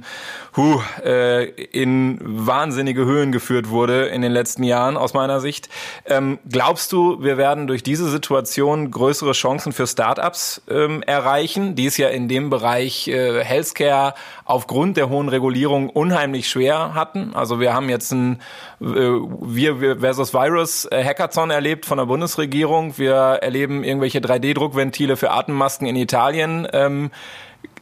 huh, 0.56 0.82
äh, 1.04 1.46
in 1.72 2.20
wahnsinnige 2.22 3.06
Höhen 3.06 3.32
geführt 3.32 3.70
wurde 3.70 4.06
in 4.06 4.22
den 4.22 4.32
letzten 4.32 4.64
Jahren 4.64 4.98
aus 4.98 5.14
meiner 5.14 5.40
Sicht. 5.40 5.70
Ähm, 6.06 6.40
glaubst 6.50 6.92
du, 6.92 7.24
wir 7.24 7.38
werden 7.38 7.68
durch 7.68 7.84
diese 7.84 8.10
Situation 8.10 8.92
größere 8.92 9.32
Chancen 9.32 9.72
für 9.72 9.88
Startups 9.88 10.62
ähm, 10.70 11.04
erreichen, 11.04 11.76
die 11.76 11.86
es 11.86 11.98
ja 11.98 12.10
in 12.10 12.28
dem 12.28 12.50
Bereich 12.50 13.08
äh, 13.08 13.44
Healthcare 13.44 14.14
aufgrund 14.46 14.98
der 14.98 15.10
hohen 15.10 15.30
Regulierung 15.30 15.90
unheimlich 15.90 16.50
schwer 16.50 16.94
hatten? 16.94 17.34
Also 17.34 17.60
wir 17.60 17.74
haben 17.74 17.90
jetzt 17.90 18.12
ein 18.12 18.42
äh, 18.82 18.86
Wir 18.86 20.00
versus 20.00 20.34
Virus 20.34 20.86
äh, 20.86 21.04
Hackathon 21.04 21.52
erlebt 21.52 21.86
von 21.86 21.98
der 21.98 22.06
Bundesregierung. 22.06 22.98
Wir 22.98 23.16
erleben 23.16 23.84
irgendwelche 23.84 24.20
3D-Druckventile 24.20 25.16
für 25.16 25.32
Atemmasken 25.32 25.88
in 25.88 25.96
Italien. 25.96 26.68
Ähm, 26.74 27.12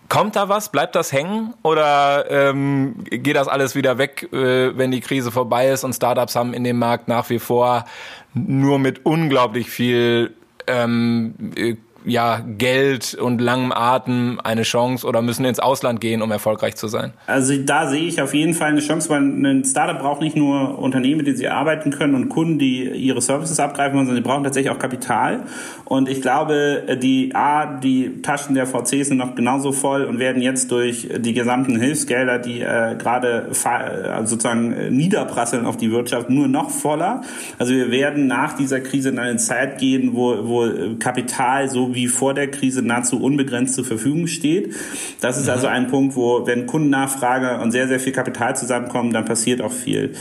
Kommt 0.09 0.35
da 0.35 0.49
was? 0.49 0.69
Bleibt 0.69 0.95
das 0.95 1.13
hängen? 1.13 1.53
Oder 1.61 2.25
ähm, 2.31 2.95
geht 3.09 3.35
das 3.35 3.47
alles 3.47 3.75
wieder 3.75 3.99
weg, 3.99 4.27
äh, 4.33 4.75
wenn 4.75 4.89
die 4.89 5.01
Krise 5.01 5.31
vorbei 5.31 5.69
ist 5.69 5.83
und 5.83 5.93
Startups 5.93 6.35
haben 6.35 6.55
in 6.55 6.63
dem 6.63 6.79
Markt 6.79 7.07
nach 7.07 7.29
wie 7.29 7.37
vor 7.37 7.85
nur 8.33 8.79
mit 8.79 9.05
unglaublich 9.05 9.69
viel 9.69 10.35
ähm, 10.65 11.35
äh, 11.55 11.75
ja, 12.05 12.41
Geld 12.57 13.15
und 13.15 13.41
langem 13.41 13.71
Atem 13.71 14.39
eine 14.43 14.63
Chance 14.63 15.05
oder 15.05 15.21
müssen 15.21 15.45
ins 15.45 15.59
Ausland 15.59 16.01
gehen, 16.01 16.21
um 16.21 16.31
erfolgreich 16.31 16.75
zu 16.75 16.87
sein? 16.87 17.13
Also 17.27 17.53
da 17.57 17.87
sehe 17.87 18.03
ich 18.03 18.21
auf 18.21 18.33
jeden 18.33 18.53
Fall 18.53 18.69
eine 18.69 18.79
Chance, 18.79 19.09
weil 19.09 19.21
ein 19.21 19.63
Startup 19.65 19.99
braucht 19.99 20.21
nicht 20.21 20.35
nur 20.35 20.79
Unternehmen, 20.79 21.17
mit 21.17 21.27
denen 21.27 21.37
sie 21.37 21.47
arbeiten 21.47 21.91
können 21.91 22.15
und 22.15 22.29
Kunden, 22.29 22.59
die 22.59 22.83
ihre 22.83 23.21
Services 23.21 23.59
abgreifen 23.59 23.97
sondern 23.97 24.15
sie 24.15 24.21
brauchen 24.21 24.43
tatsächlich 24.43 24.71
auch 24.71 24.79
Kapital. 24.79 25.43
Und 25.85 26.09
ich 26.09 26.21
glaube, 26.21 26.97
die 27.01 27.33
A, 27.35 27.77
die 27.77 28.21
Taschen 28.21 28.55
der 28.55 28.65
VCs 28.65 29.09
sind 29.09 29.17
noch 29.17 29.35
genauso 29.35 29.71
voll 29.71 30.03
und 30.05 30.19
werden 30.19 30.41
jetzt 30.41 30.71
durch 30.71 31.09
die 31.17 31.33
gesamten 31.33 31.79
Hilfsgelder, 31.79 32.39
die 32.39 32.61
äh, 32.61 32.95
gerade 32.97 33.49
äh, 33.49 34.25
sozusagen 34.25 34.71
äh, 34.73 34.91
niederprasseln 34.91 35.65
auf 35.65 35.77
die 35.77 35.91
Wirtschaft, 35.91 36.29
nur 36.29 36.47
noch 36.47 36.69
voller. 36.69 37.21
Also 37.57 37.73
wir 37.73 37.91
werden 37.91 38.27
nach 38.27 38.53
dieser 38.53 38.79
Krise 38.79 39.09
in 39.09 39.19
eine 39.19 39.37
Zeit 39.37 39.79
gehen, 39.79 40.11
wo, 40.13 40.47
wo 40.47 40.95
Kapital 40.99 41.69
so 41.69 41.88
wie 41.93 42.07
vor 42.07 42.33
der 42.33 42.49
Krise 42.49 42.81
nahezu 42.81 43.21
unbegrenzt 43.21 43.75
zur 43.75 43.85
Verfügung 43.85 44.27
steht. 44.27 44.75
Das 45.21 45.37
ist 45.37 45.45
mhm. 45.45 45.51
also 45.51 45.67
ein 45.67 45.87
Punkt, 45.87 46.15
wo, 46.15 46.45
wenn 46.45 46.65
Kundennachfrage 46.65 47.61
und 47.61 47.71
sehr, 47.71 47.87
sehr 47.87 47.99
viel 47.99 48.13
Kapital 48.13 48.55
zusammenkommen, 48.55 49.13
dann 49.13 49.25
passiert 49.25 49.61
auch 49.61 49.71
viel. 49.71 50.13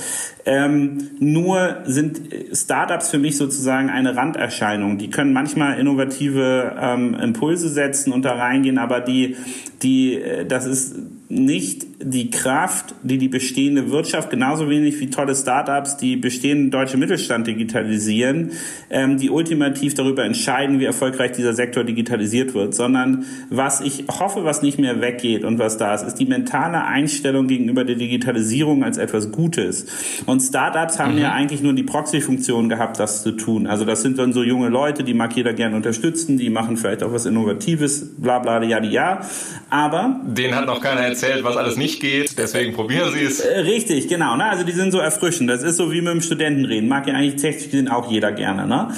Ähm, 0.47 1.11
nur 1.19 1.83
sind 1.85 2.21
Startups 2.53 3.11
für 3.11 3.19
mich 3.19 3.37
sozusagen 3.37 3.91
eine 3.91 4.17
Randerscheinung. 4.17 4.99
Die 4.99 5.11
können 5.11 5.33
manchmal 5.33 5.79
innovative 5.79 6.77
ähm, 6.81 7.15
Impulse 7.15 7.69
setzen 7.69 8.13
und 8.13 8.25
da 8.25 8.33
reingehen, 8.35 8.79
aber 8.79 9.01
die, 9.01 9.37
die, 9.83 10.15
äh, 10.15 10.47
das 10.47 10.67
ist 10.67 10.97
nicht 11.29 11.87
die 12.01 12.31
Kraft, 12.31 12.95
die 13.03 13.19
die 13.19 13.29
bestehende 13.29 13.91
Wirtschaft 13.91 14.31
genauso 14.31 14.71
wenig 14.71 15.01
wie 15.01 15.11
tolle 15.11 15.35
Startups, 15.35 15.97
die 15.97 16.17
bestehenden 16.17 16.71
deutsche 16.71 16.97
Mittelstand 16.97 17.49
digitalisieren, 17.49 18.53
ähm, 18.89 19.19
die 19.19 19.31
ultimativ 19.31 19.95
darüber 19.95 20.25
entscheiden, 20.25 20.79
wie 20.79 20.85
erfolgreich 20.85 21.33
dieser 21.33 21.55
Sektor 21.55 21.83
digitalisiert 21.83 22.55
wird, 22.55 22.75
sondern 22.75 23.25
was 23.51 23.81
ich 23.81 24.05
hoffe, 24.09 24.45
was 24.45 24.63
nicht 24.63 24.79
mehr 24.79 25.01
weggeht 25.01 25.45
und 25.45 25.59
was 25.59 25.77
da 25.77 25.93
ist, 25.93 26.03
ist 26.03 26.15
die 26.17 26.27
mentale 26.27 26.85
Einstellung 26.85 27.49
gegenüber 27.49 27.85
der 27.85 27.97
Digitalisierung 27.97 28.85
als 28.85 28.97
etwas 28.97 29.33
Gutes. 29.33 29.87
Und 30.25 30.41
Startups 30.41 31.01
haben 31.01 31.15
mhm. 31.15 31.23
ja 31.23 31.33
eigentlich 31.33 31.63
nur 31.63 31.73
die 31.73 31.83
Proxy-Funktion 31.83 32.69
gehabt, 32.69 33.01
das 33.01 33.25
zu 33.25 33.33
tun. 33.33 33.67
Also 33.67 33.85
das 33.85 34.03
sind 34.03 34.21
dann 34.21 34.33
so 34.33 34.45
junge 34.45 34.69
Leute, 34.69 35.03
die 35.03 35.15
mag 35.15 35.35
jeder 35.35 35.53
gerne 35.53 35.75
unterstützen, 35.75 36.39
die 36.39 36.49
machen 36.49 36.77
vielleicht 36.77 37.03
auch 37.03 37.13
was 37.13 37.27
Innovatives, 37.27 38.15
bla 38.19 38.39
bla, 38.39 38.63
ja, 38.63 38.81
ja. 38.85 39.21
Aber... 39.69 40.21
Den 40.29 40.55
hat 40.55 40.67
noch 40.67 40.81
keiner 40.81 41.01
erzählt, 41.01 41.43
was 41.43 41.57
alles 41.57 41.77
nicht 41.77 41.88
geht, 42.01 42.39
deswegen 42.39 42.75
probieren 42.75 43.13
Sie 43.13 43.25
es. 43.25 43.41
Äh, 43.41 43.61
richtig, 43.61 44.09
genau. 44.09 44.37
Ne? 44.37 44.45
Also 44.45 44.65
die 44.65 44.73
sind 44.73 44.93
so 44.93 44.99
erfrischend. 44.99 45.49
Das 45.51 45.63
ist 45.63 45.77
so 45.77 45.91
wie 45.93 46.01
mit 46.01 46.13
dem 46.13 46.21
Studenten 46.21 46.65
reden. 46.65 46.89
Mag 46.89 47.07
ja 47.07 47.15
eigentlich 47.15 47.37
technisch 47.37 47.71
gesehen 47.71 47.89
auch 47.89 48.11
jeder 48.11 48.33
gerne. 48.33 48.67
Ne? 48.67 48.89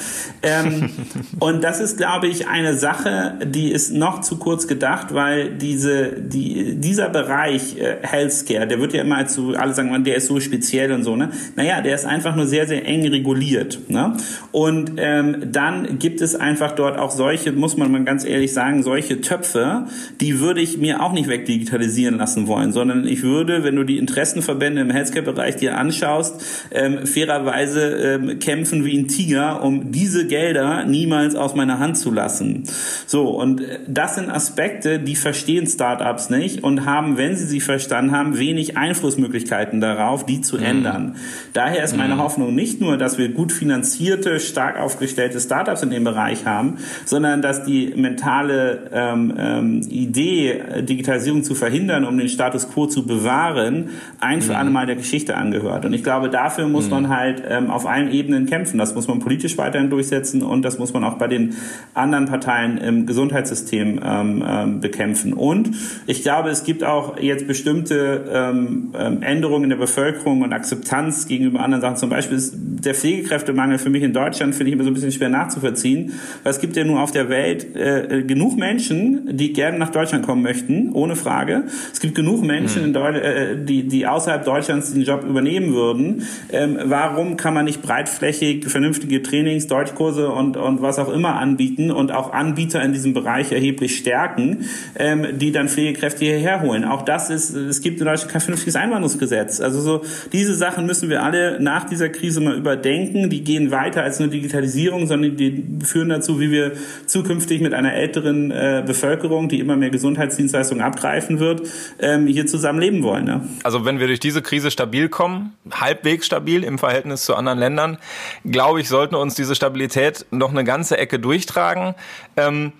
Ähm, 0.43 0.91
und 1.39 1.63
das 1.63 1.81
ist, 1.81 1.97
glaube 1.97 2.27
ich, 2.27 2.49
eine 2.49 2.77
Sache, 2.77 3.39
die 3.45 3.71
ist 3.71 3.93
noch 3.93 4.21
zu 4.21 4.39
kurz 4.39 4.67
gedacht, 4.67 5.15
weil 5.15 5.55
diese, 5.57 6.13
die, 6.19 6.77
dieser 6.77 7.09
Bereich 7.09 7.79
äh, 7.79 7.99
Healthcare, 8.03 8.67
der 8.67 8.81
wird 8.81 8.93
ja 8.93 9.03
immer 9.03 9.17
als 9.17 9.35
so, 9.35 9.55
alle 9.55 9.73
sagen, 9.73 10.05
der 10.05 10.17
ist 10.17 10.27
so 10.27 10.41
speziell 10.41 10.93
und 10.93 11.05
so. 11.05 11.17
Ne? 11.17 11.31
Naja, 11.57 11.81
der 11.81 11.95
ist 11.95 12.05
einfach 12.05 12.37
nur 12.37 12.47
sehr, 12.47 12.67
sehr 12.67 12.87
eng 12.87 13.07
reguliert. 13.07 13.79
Ne? 13.89 14.17
Und 14.53 14.93
ähm, 14.97 15.53
dann 15.53 15.99
gibt 15.99 16.21
es 16.21 16.35
einfach 16.35 16.73
dort 16.73 16.99
auch 16.99 17.11
solche, 17.11 17.53
muss 17.53 17.77
man 17.77 17.91
mal 17.91 18.05
ganz 18.05 18.25
ehrlich 18.25 18.53
sagen, 18.53 18.83
solche 18.83 19.21
Töpfe, 19.21 19.87
die 20.21 20.41
würde 20.41 20.61
ich 20.61 20.79
mir 20.79 21.03
auch 21.03 21.13
nicht 21.13 21.29
wegdigitalisieren 21.29 22.17
lassen 22.17 22.47
wollen, 22.47 22.73
sondern 22.81 23.07
ich 23.07 23.23
würde, 23.23 23.63
wenn 23.63 23.77
du 23.77 23.85
die 23.85 23.99
Interessenverbände 23.99 24.81
im 24.81 24.89
Healthcare-Bereich 24.89 25.57
dir 25.57 25.77
anschaust, 25.77 26.43
ähm, 26.71 27.07
fairerweise 27.07 27.83
ähm, 27.83 28.39
kämpfen 28.39 28.87
wie 28.87 28.97
ein 28.97 29.07
Tiger, 29.07 29.63
um 29.63 29.93
diese 29.93 30.27
Gelder 30.27 30.87
niemals 30.87 31.35
aus 31.35 31.55
meiner 31.55 31.79
Hand 31.79 31.99
zu 31.99 32.11
lassen. 32.11 32.65
So, 33.05 33.29
und 33.29 33.61
äh, 33.61 33.81
das 33.87 34.15
sind 34.15 34.31
Aspekte, 34.31 34.99
die 34.99 35.15
verstehen 35.15 35.67
Startups 35.67 36.31
nicht 36.31 36.65
und 36.65 36.87
haben, 36.87 37.19
wenn 37.19 37.37
sie 37.37 37.45
sie 37.45 37.61
verstanden 37.61 38.13
haben, 38.13 38.39
wenig 38.39 38.79
Einflussmöglichkeiten 38.79 39.83
darauf, 39.83 40.25
die 40.25 40.41
zu 40.41 40.57
mhm. 40.57 40.65
ändern. 40.65 41.17
Daher 41.53 41.85
ist 41.85 41.95
meine 41.95 42.15
mhm. 42.15 42.21
Hoffnung 42.21 42.55
nicht 42.55 42.81
nur, 42.81 42.97
dass 42.97 43.19
wir 43.19 43.29
gut 43.29 43.53
finanzierte, 43.53 44.41
stark 44.41 44.79
aufgestellte 44.79 45.39
Startups 45.39 45.83
in 45.83 45.91
dem 45.91 46.05
Bereich 46.05 46.47
haben, 46.47 46.79
sondern 47.05 47.43
dass 47.43 47.63
die 47.63 47.93
mentale 47.95 48.89
ähm, 48.91 49.35
ähm, 49.37 49.81
Idee, 49.91 50.63
Digitalisierung 50.81 51.45
zu 51.45 51.55
verhindern, 51.55 52.07
um 52.07 52.17
den 52.17 52.31
Status 52.31 52.70
quo 52.73 52.87
zu 52.87 53.07
bewahren, 53.07 53.91
ein 54.21 54.43
für 54.43 54.53
mhm. 54.53 54.59
alle 54.59 54.71
Mal 54.71 54.87
der 54.87 54.97
Geschichte 54.97 55.37
angehört. 55.37 55.85
Und 55.85 55.93
ich 55.93 56.03
glaube, 56.03 56.31
dafür 56.31 56.69
muss 56.69 56.87
mhm. 56.87 56.91
man 56.91 57.09
halt 57.09 57.43
ähm, 57.49 57.71
auf 57.71 57.87
allen 57.87 58.11
Ebenen 58.11 58.47
kämpfen. 58.47 58.79
Das 58.79 58.95
muss 58.95 59.09
man 59.09 59.21
politisch 59.21 59.59
weiterhin 59.59 59.91
durchsetzen 59.91 60.43
und 60.43 60.63
das 60.63 60.79
muss 60.79 60.93
man 60.93 61.05
auch 61.05 61.15
bei 61.15 61.29
den 61.29 61.55
anderen 61.95 62.27
Parteien 62.27 62.79
im 62.79 63.07
Gesundheitssystem 63.07 64.01
ähm, 64.03 64.45
ähm, 64.47 64.81
bekämpfen. 64.81 65.33
Und 65.33 65.71
ich 66.07 66.23
glaube, 66.23 66.51
es 66.51 66.65
gibt 66.65 66.85
auch 66.85 67.19
jetzt 67.19 67.47
bestimmte 67.47 68.25
ähm, 68.33 68.95
ähm 68.99 69.23
Änderungen 69.23 69.65
in 69.65 69.71
der 69.71 69.77
Bevölkerung 69.77 70.43
und 70.43 70.53
Akzeptanz 70.53 71.27
gegenüber 71.27 71.61
anderen 71.61 71.81
Sachen. 71.81 71.97
Zum 71.97 72.11
Beispiel 72.11 72.37
ist 72.37 72.55
der 72.57 72.95
Pflegekräftemangel 72.95 73.79
für 73.79 73.91
mich 73.91 74.03
in 74.03 74.13
Deutschland, 74.13 74.55
finde 74.55 74.71
ich 74.71 74.75
immer 74.75 74.85
so 74.85 74.91
ein 74.91 74.95
bisschen 74.95 75.13
schwer 75.13 75.29
nachzuvollziehen, 75.29 76.13
weil 76.43 76.51
es 76.51 76.61
gibt 76.61 76.77
ja 76.77 76.85
nur 76.85 77.01
auf 77.01 77.11
der 77.11 77.29
Welt 77.29 77.77
äh, 77.77 78.23
genug 78.23 78.57
Menschen, 78.57 79.37
die 79.37 79.53
gerne 79.53 79.79
nach 79.79 79.91
Deutschland 79.91 80.25
kommen 80.25 80.43
möchten, 80.43 80.93
ohne 80.93 81.17
Frage. 81.17 81.65
Es 81.93 82.01
gibt 82.01 82.15
genug 82.15 82.43
Menschen, 82.43 82.60
mhm. 82.63 82.93
Deu 82.93 83.11
äh, 83.11 83.57
die, 83.57 83.87
die 83.87 84.07
außerhalb 84.07 84.45
Deutschlands 84.45 84.93
den 84.93 85.03
Job 85.03 85.25
übernehmen 85.25 85.75
würden. 85.75 86.27
Ähm, 86.51 86.79
warum 86.85 87.37
kann 87.37 87.55
man 87.55 87.65
nicht 87.65 87.83
breitflächig 87.83 88.67
vernünftige 88.69 89.23
Trainings, 89.23 89.67
Deutschkurse 89.67 90.29
und, 90.31 90.57
und 90.57 90.83
was 90.83 90.99
auch 90.99 91.13
immer 91.13 91.37
anbieten 91.37 91.91
und 91.91 92.13
auch 92.13 92.33
Anbieter 92.33 92.83
in 92.83 92.93
diesem 92.93 93.15
Bereich 93.15 93.53
erheblich 93.53 93.97
stärken, 93.97 94.67
ähm, 94.99 95.39
die 95.39 95.53
dann 95.53 95.69
Pflegekräfte 95.69 96.25
hierher 96.25 96.63
holen? 96.63 96.85
Auch 96.85 97.03
das 97.03 97.31
ist, 97.31 97.55
es 97.55 97.81
gibt 97.83 98.01
in 98.01 98.07
Deutschland 98.07 98.33
kein 98.33 98.41
vernünftiges 98.41 98.77
Einwanderungsgesetz. 98.77 99.61
Also 99.61 99.81
so 99.81 100.03
diese 100.33 100.55
Sachen 100.55 100.87
müssen 100.87 101.09
wir 101.09 101.23
alle 101.23 101.61
nach 101.61 101.85
dieser 101.85 102.09
Krise 102.09 102.41
mal 102.41 102.57
überdenken. 102.57 103.31
Die 103.31 103.43
gehen 103.43 103.71
weiter 103.71 104.03
als 104.03 104.21
nur 104.21 104.29
Digitalisierung, 104.29 105.07
sondern 105.07 105.37
die 105.37 105.65
führen 105.85 106.09
dazu, 106.09 106.41
wie 106.41 106.51
wir 106.51 106.73
zukünftig 107.07 107.61
mit 107.61 107.75
einer 107.75 107.95
älteren 107.95 108.51
äh, 108.51 108.83
Bevölkerung, 108.87 109.49
die 109.49 109.61
immer 109.61 109.77
mehr 109.77 109.91
Gesundheitsdienstleistungen 109.91 110.83
abgreifen 110.83 111.41
wird, 111.41 111.63
ähm, 111.99 112.27
hier 112.27 112.47
zusammen 112.51 112.81
leben 112.81 113.03
wollen. 113.03 113.25
Ne? 113.25 113.49
Also 113.63 113.85
wenn 113.85 114.01
wir 114.01 114.07
durch 114.07 114.21
diese 114.21 114.43
Krise 114.43 114.71
stabil 114.71 115.09
kommen, 115.09 115.55
halbwegs 115.71 116.27
stabil 116.27 116.65
im 116.65 116.79
Verhältnis 116.79 117.25
zu 117.25 117.35
anderen 117.35 117.59
Ländern, 117.59 117.99
glaube 118.45 118.81
ich, 118.81 118.89
sollten 118.89 119.15
uns 119.15 119.35
diese 119.35 119.55
Stabilität 119.55 120.27
noch 120.31 120.51
eine 120.51 120.65
ganze 120.65 120.99
Ecke 120.99 121.19
durchtragen. 121.19 121.95
Ähm, 122.37 122.73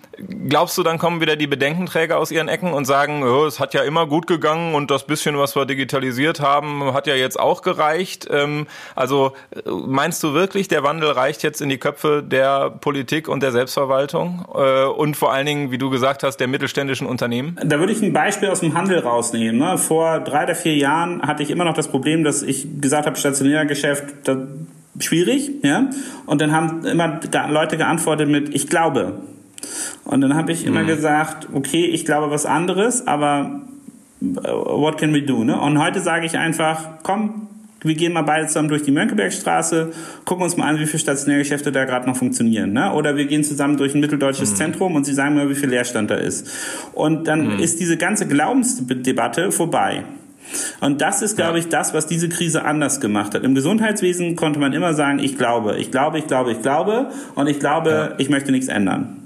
glaubst 0.47 0.77
du, 0.77 0.83
dann 0.83 0.97
kommen 0.97 1.21
wieder 1.21 1.35
die 1.35 1.47
Bedenkenträger 1.47 2.17
aus 2.17 2.31
ihren 2.31 2.47
Ecken 2.47 2.73
und 2.73 2.85
sagen, 2.85 3.23
oh, 3.23 3.45
es 3.45 3.59
hat 3.59 3.73
ja 3.73 3.83
immer 3.83 4.07
gut 4.07 4.27
gegangen 4.27 4.75
und 4.75 4.91
das 4.91 5.05
bisschen, 5.05 5.37
was 5.37 5.55
wir 5.55 5.65
digitalisiert 5.65 6.39
haben, 6.39 6.93
hat 6.93 7.07
ja 7.07 7.15
jetzt 7.15 7.39
auch 7.39 7.61
gereicht. 7.61 8.27
Ähm, 8.29 8.67
also 8.95 9.33
meinst 9.65 10.23
du 10.23 10.33
wirklich, 10.33 10.67
der 10.67 10.83
Wandel 10.83 11.11
reicht 11.11 11.43
jetzt 11.43 11.61
in 11.61 11.69
die 11.69 11.77
Köpfe 11.77 12.23
der 12.23 12.69
Politik 12.69 13.27
und 13.27 13.43
der 13.43 13.51
Selbstverwaltung 13.51 14.45
äh, 14.53 14.85
und 14.85 15.17
vor 15.17 15.31
allen 15.31 15.45
Dingen, 15.45 15.71
wie 15.71 15.77
du 15.77 15.89
gesagt 15.89 16.23
hast, 16.23 16.37
der 16.37 16.47
mittelständischen 16.47 17.07
Unternehmen? 17.07 17.57
Da 17.63 17.79
würde 17.79 17.93
ich 17.93 18.01
ein 18.01 18.13
Beispiel 18.13 18.49
aus 18.49 18.59
dem 18.59 18.73
Handel 18.73 18.99
rausnehmen. 18.99 19.60
Ne? 19.61 19.77
Vor 19.77 20.19
drei 20.21 20.45
oder 20.45 20.55
vier 20.55 20.75
Jahren 20.75 21.21
hatte 21.21 21.43
ich 21.43 21.51
immer 21.51 21.65
noch 21.65 21.75
das 21.75 21.87
Problem, 21.87 22.23
dass 22.23 22.41
ich 22.41 22.81
gesagt 22.81 23.05
habe, 23.05 23.15
stationärer 23.15 23.65
Geschäft, 23.65 24.05
das 24.23 24.37
schwierig, 24.99 25.51
ja. 25.61 25.89
Und 26.25 26.41
dann 26.41 26.51
haben 26.51 26.83
immer 26.83 27.19
Leute 27.47 27.77
geantwortet 27.77 28.27
mit, 28.27 28.55
ich 28.55 28.67
glaube. 28.67 29.21
Und 30.03 30.21
dann 30.21 30.33
habe 30.33 30.51
ich 30.51 30.65
immer 30.65 30.81
mhm. 30.81 30.87
gesagt, 30.87 31.47
okay, 31.53 31.85
ich 31.85 32.05
glaube 32.05 32.31
was 32.31 32.47
anderes, 32.47 33.05
aber 33.05 33.61
äh, 34.21 34.25
what 34.25 34.97
can 34.97 35.13
we 35.13 35.21
do? 35.21 35.43
Ne? 35.43 35.61
Und 35.61 35.79
heute 35.79 35.99
sage 35.99 36.25
ich 36.25 36.39
einfach, 36.39 37.03
komm, 37.03 37.47
wir 37.83 37.95
gehen 37.95 38.13
mal 38.13 38.21
beide 38.21 38.47
zusammen 38.47 38.69
durch 38.69 38.83
die 38.83 38.91
Mönckebergstraße, 38.91 39.91
gucken 40.25 40.43
uns 40.43 40.57
mal 40.57 40.67
an, 40.67 40.79
wie 40.79 40.85
viele 40.85 40.99
Stationärgeschäfte 40.99 41.71
da 41.71 41.85
gerade 41.85 42.07
noch 42.07 42.15
funktionieren. 42.15 42.73
Ne? 42.73 42.93
Oder 42.93 43.15
wir 43.15 43.25
gehen 43.25 43.43
zusammen 43.43 43.77
durch 43.77 43.95
ein 43.95 44.01
mitteldeutsches 44.01 44.51
mhm. 44.51 44.55
Zentrum 44.55 44.95
und 44.95 45.05
sie 45.05 45.13
sagen 45.13 45.35
mir, 45.35 45.49
wie 45.49 45.55
viel 45.55 45.69
Leerstand 45.69 46.11
da 46.11 46.15
ist. 46.15 46.49
Und 46.93 47.27
dann 47.27 47.55
mhm. 47.55 47.59
ist 47.59 47.79
diese 47.79 47.97
ganze 47.97 48.27
Glaubensdebatte 48.27 49.51
vorbei. 49.51 50.03
Und 50.79 51.01
das 51.01 51.21
ist, 51.21 51.37
glaube 51.37 51.59
ich, 51.59 51.69
das, 51.69 51.93
was 51.93 52.07
diese 52.07 52.29
Krise 52.29 52.65
anders 52.65 52.99
gemacht 52.99 53.33
hat. 53.33 53.43
Im 53.43 53.55
Gesundheitswesen 53.55 54.35
konnte 54.35 54.59
man 54.59 54.73
immer 54.73 54.93
sagen, 54.93 55.19
ich 55.19 55.37
glaube, 55.37 55.77
ich 55.77 55.91
glaube, 55.91 56.19
ich 56.19 56.27
glaube, 56.27 56.51
ich 56.51 56.61
glaube 56.61 57.09
und 57.35 57.47
ich 57.47 57.59
glaube, 57.59 57.89
ja. 57.89 58.13
ich 58.17 58.29
möchte 58.29 58.51
nichts 58.51 58.67
ändern. 58.67 59.20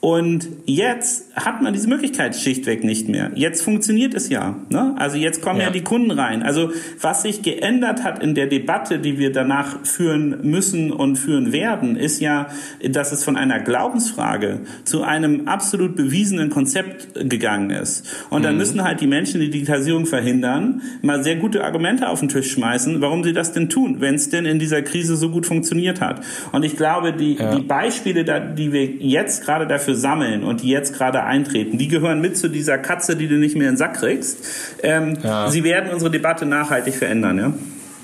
Und 0.00 0.48
jetzt 0.64 1.34
hat 1.34 1.60
man 1.60 1.72
diese 1.72 1.88
Möglichkeit 1.88 2.36
schlichtweg 2.36 2.84
nicht 2.84 3.08
mehr. 3.08 3.32
Jetzt 3.34 3.62
funktioniert 3.62 4.14
es 4.14 4.28
ja. 4.28 4.54
Ne? 4.70 4.94
Also 4.96 5.16
jetzt 5.16 5.42
kommen 5.42 5.58
ja. 5.58 5.66
ja. 5.66 5.72
die 5.72 5.82
Kunden 5.82 6.12
rein. 6.12 6.44
Also 6.44 6.70
was 7.00 7.22
sich 7.22 7.42
geändert 7.42 8.04
hat 8.04 8.22
in 8.22 8.36
der 8.36 8.46
Debatte, 8.46 9.00
die 9.00 9.18
wir 9.18 9.32
danach 9.32 9.84
führen 9.84 10.38
müssen 10.42 10.92
und 10.92 11.16
führen 11.16 11.52
werden, 11.52 11.96
ist 11.96 12.20
ja, 12.20 12.46
dass 12.88 13.10
es 13.10 13.24
von 13.24 13.36
einer 13.36 13.58
Glaubensfrage 13.58 14.60
zu 14.84 15.02
einem 15.02 15.48
absolut 15.48 15.96
bewiesenen 15.96 16.50
Konzept 16.50 17.28
gegangen 17.28 17.70
ist. 17.70 18.06
Und 18.30 18.44
dann 18.44 18.52
mhm. 18.52 18.58
müssen 18.58 18.84
halt 18.84 19.00
die 19.00 19.08
Menschen 19.08 19.40
die 19.40 19.50
Digitalisierung 19.50 20.06
verhindern, 20.06 20.80
mal 21.02 21.24
sehr 21.24 21.36
gute 21.36 21.64
Argumente 21.64 22.08
auf 22.08 22.20
den 22.20 22.28
Tisch 22.28 22.52
schmeißen, 22.52 23.00
warum 23.00 23.24
sie 23.24 23.32
das 23.32 23.52
denn 23.52 23.68
tun, 23.68 23.96
wenn 23.98 24.14
es 24.14 24.30
denn 24.30 24.46
in 24.46 24.60
dieser 24.60 24.82
Krise 24.82 25.16
so 25.16 25.30
gut 25.30 25.44
funktioniert 25.44 26.00
hat. 26.00 26.20
Und 26.52 26.62
ich 26.62 26.76
glaube, 26.76 27.12
die, 27.12 27.34
ja. 27.34 27.56
die 27.56 27.62
Beispiele, 27.62 28.24
die 28.54 28.72
wir 28.72 28.84
jetzt 28.84 29.44
gerade 29.44 29.66
dafür 29.66 29.87
dafür 29.88 29.94
sammeln 29.94 30.44
und 30.44 30.62
die 30.62 30.68
jetzt 30.68 30.94
gerade 30.94 31.24
eintreten, 31.24 31.78
die 31.78 31.88
gehören 31.88 32.20
mit 32.20 32.36
zu 32.36 32.48
dieser 32.48 32.78
Katze, 32.78 33.16
die 33.16 33.26
du 33.26 33.36
nicht 33.36 33.56
mehr 33.56 33.68
in 33.68 33.74
den 33.74 33.78
Sack 33.78 33.94
kriegst. 33.94 34.38
Ähm, 34.82 35.16
ja. 35.22 35.50
Sie 35.50 35.64
werden 35.64 35.90
unsere 35.90 36.10
Debatte 36.10 36.44
nachhaltig 36.44 36.94
verändern. 36.94 37.38
Ja? 37.38 37.52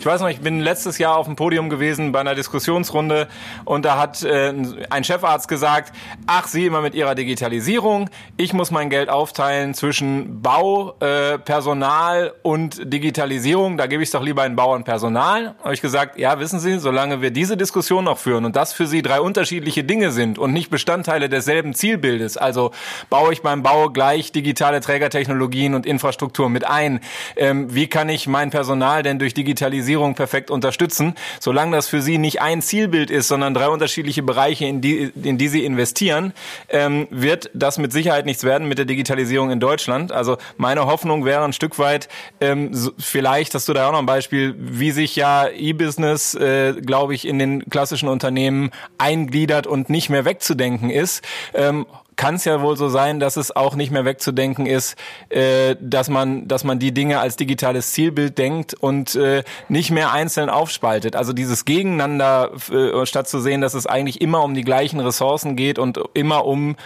Ich 0.04 0.06
weiß 0.06 0.20
noch, 0.20 0.28
ich 0.28 0.40
bin 0.40 0.60
letztes 0.60 0.98
Jahr 0.98 1.16
auf 1.16 1.24
dem 1.24 1.34
Podium 1.34 1.70
gewesen 1.70 2.12
bei 2.12 2.20
einer 2.20 2.34
Diskussionsrunde 2.34 3.26
und 3.64 3.86
da 3.86 3.96
hat 3.96 4.22
äh, 4.22 4.52
ein 4.90 5.02
Chefarzt 5.02 5.48
gesagt, 5.48 5.94
ach, 6.26 6.46
Sie 6.46 6.66
immer 6.66 6.82
mit 6.82 6.94
Ihrer 6.94 7.14
Digitalisierung, 7.14 8.10
ich 8.36 8.52
muss 8.52 8.70
mein 8.70 8.90
Geld 8.90 9.08
aufteilen 9.08 9.72
zwischen 9.72 10.42
Bau, 10.42 10.94
äh, 11.00 11.38
Personal 11.38 12.34
und 12.42 12.92
Digitalisierung, 12.92 13.78
da 13.78 13.86
gebe 13.86 14.02
ich 14.02 14.08
es 14.08 14.12
doch 14.12 14.22
lieber 14.22 14.44
in 14.44 14.56
Bau 14.56 14.74
und 14.74 14.84
Personal. 14.84 15.54
Habe 15.64 15.72
ich 15.72 15.80
gesagt, 15.80 16.18
ja, 16.18 16.38
wissen 16.38 16.60
Sie, 16.60 16.78
solange 16.80 17.22
wir 17.22 17.30
diese 17.30 17.56
Diskussion 17.56 18.04
noch 18.04 18.18
führen 18.18 18.44
und 18.44 18.56
das 18.56 18.74
für 18.74 18.86
Sie 18.86 19.00
drei 19.00 19.22
unterschiedliche 19.22 19.84
Dinge 19.84 20.10
sind 20.10 20.38
und 20.38 20.52
nicht 20.52 20.68
Bestandteile 20.68 21.30
desselben 21.30 21.72
Zielbildes, 21.72 22.36
also 22.36 22.72
baue 23.08 23.32
ich 23.32 23.40
beim 23.40 23.62
Bau 23.62 23.88
gleich 23.88 24.32
digitale 24.32 24.80
Trägertechnologien 24.80 25.74
und 25.74 25.86
Infrastruktur 25.86 26.50
mit 26.50 26.66
ein, 26.66 27.00
ähm, 27.36 27.74
wie 27.74 27.86
kann 27.86 28.10
ich 28.10 28.26
mein 28.26 28.50
Personal 28.50 29.02
denn 29.02 29.18
durch 29.18 29.32
Digitalisierung 29.32 29.93
Digitalisierung 29.94 30.14
perfekt 30.14 30.50
unterstützen. 30.50 31.14
Solange 31.40 31.76
das 31.76 31.88
für 31.88 32.02
Sie 32.02 32.18
nicht 32.18 32.40
ein 32.40 32.62
Zielbild 32.62 33.10
ist, 33.10 33.28
sondern 33.28 33.54
drei 33.54 33.68
unterschiedliche 33.68 34.22
Bereiche, 34.22 34.66
in 34.66 34.80
die, 34.80 35.12
in 35.22 35.38
die 35.38 35.48
Sie 35.48 35.64
investieren, 35.64 36.32
ähm, 36.68 37.06
wird 37.10 37.50
das 37.54 37.78
mit 37.78 37.92
Sicherheit 37.92 38.26
nichts 38.26 38.44
werden 38.44 38.68
mit 38.68 38.78
der 38.78 38.84
Digitalisierung 38.84 39.50
in 39.50 39.60
Deutschland. 39.60 40.12
Also 40.12 40.36
meine 40.56 40.86
Hoffnung 40.86 41.24
wäre 41.24 41.44
ein 41.44 41.52
Stück 41.52 41.78
weit, 41.78 42.08
ähm, 42.40 42.72
vielleicht 42.98 43.54
hast 43.54 43.68
du 43.68 43.72
da 43.72 43.88
auch 43.88 43.92
noch 43.92 44.00
ein 44.00 44.06
Beispiel, 44.06 44.54
wie 44.58 44.90
sich 44.90 45.16
ja 45.16 45.48
E-Business, 45.48 46.34
äh, 46.34 46.74
glaube 46.74 47.14
ich, 47.14 47.26
in 47.26 47.38
den 47.38 47.70
klassischen 47.70 48.08
Unternehmen 48.08 48.70
eingliedert 48.98 49.66
und 49.66 49.90
nicht 49.90 50.10
mehr 50.10 50.24
wegzudenken 50.24 50.90
ist. 50.90 51.22
Ähm, 51.54 51.86
kann 52.16 52.36
es 52.36 52.44
ja 52.44 52.60
wohl 52.60 52.76
so 52.76 52.88
sein, 52.88 53.20
dass 53.20 53.36
es 53.36 53.54
auch 53.54 53.74
nicht 53.74 53.90
mehr 53.90 54.04
wegzudenken 54.04 54.66
ist, 54.66 54.96
äh, 55.28 55.76
dass 55.80 56.08
man, 56.08 56.48
dass 56.48 56.64
man 56.64 56.78
die 56.78 56.92
Dinge 56.92 57.20
als 57.20 57.36
digitales 57.36 57.92
Zielbild 57.92 58.38
denkt 58.38 58.74
und 58.74 59.14
äh, 59.14 59.42
nicht 59.68 59.90
mehr 59.90 60.12
einzeln 60.12 60.50
aufspaltet. 60.50 61.16
Also 61.16 61.32
dieses 61.32 61.64
Gegeneinander, 61.64 62.52
äh, 62.70 63.06
statt 63.06 63.28
zu 63.28 63.40
sehen, 63.40 63.60
dass 63.60 63.74
es 63.74 63.86
eigentlich 63.86 64.20
immer 64.20 64.42
um 64.42 64.54
die 64.54 64.62
gleichen 64.62 65.00
Ressourcen 65.00 65.56
geht 65.56 65.78
und 65.78 66.00
immer 66.14 66.44
um 66.44 66.76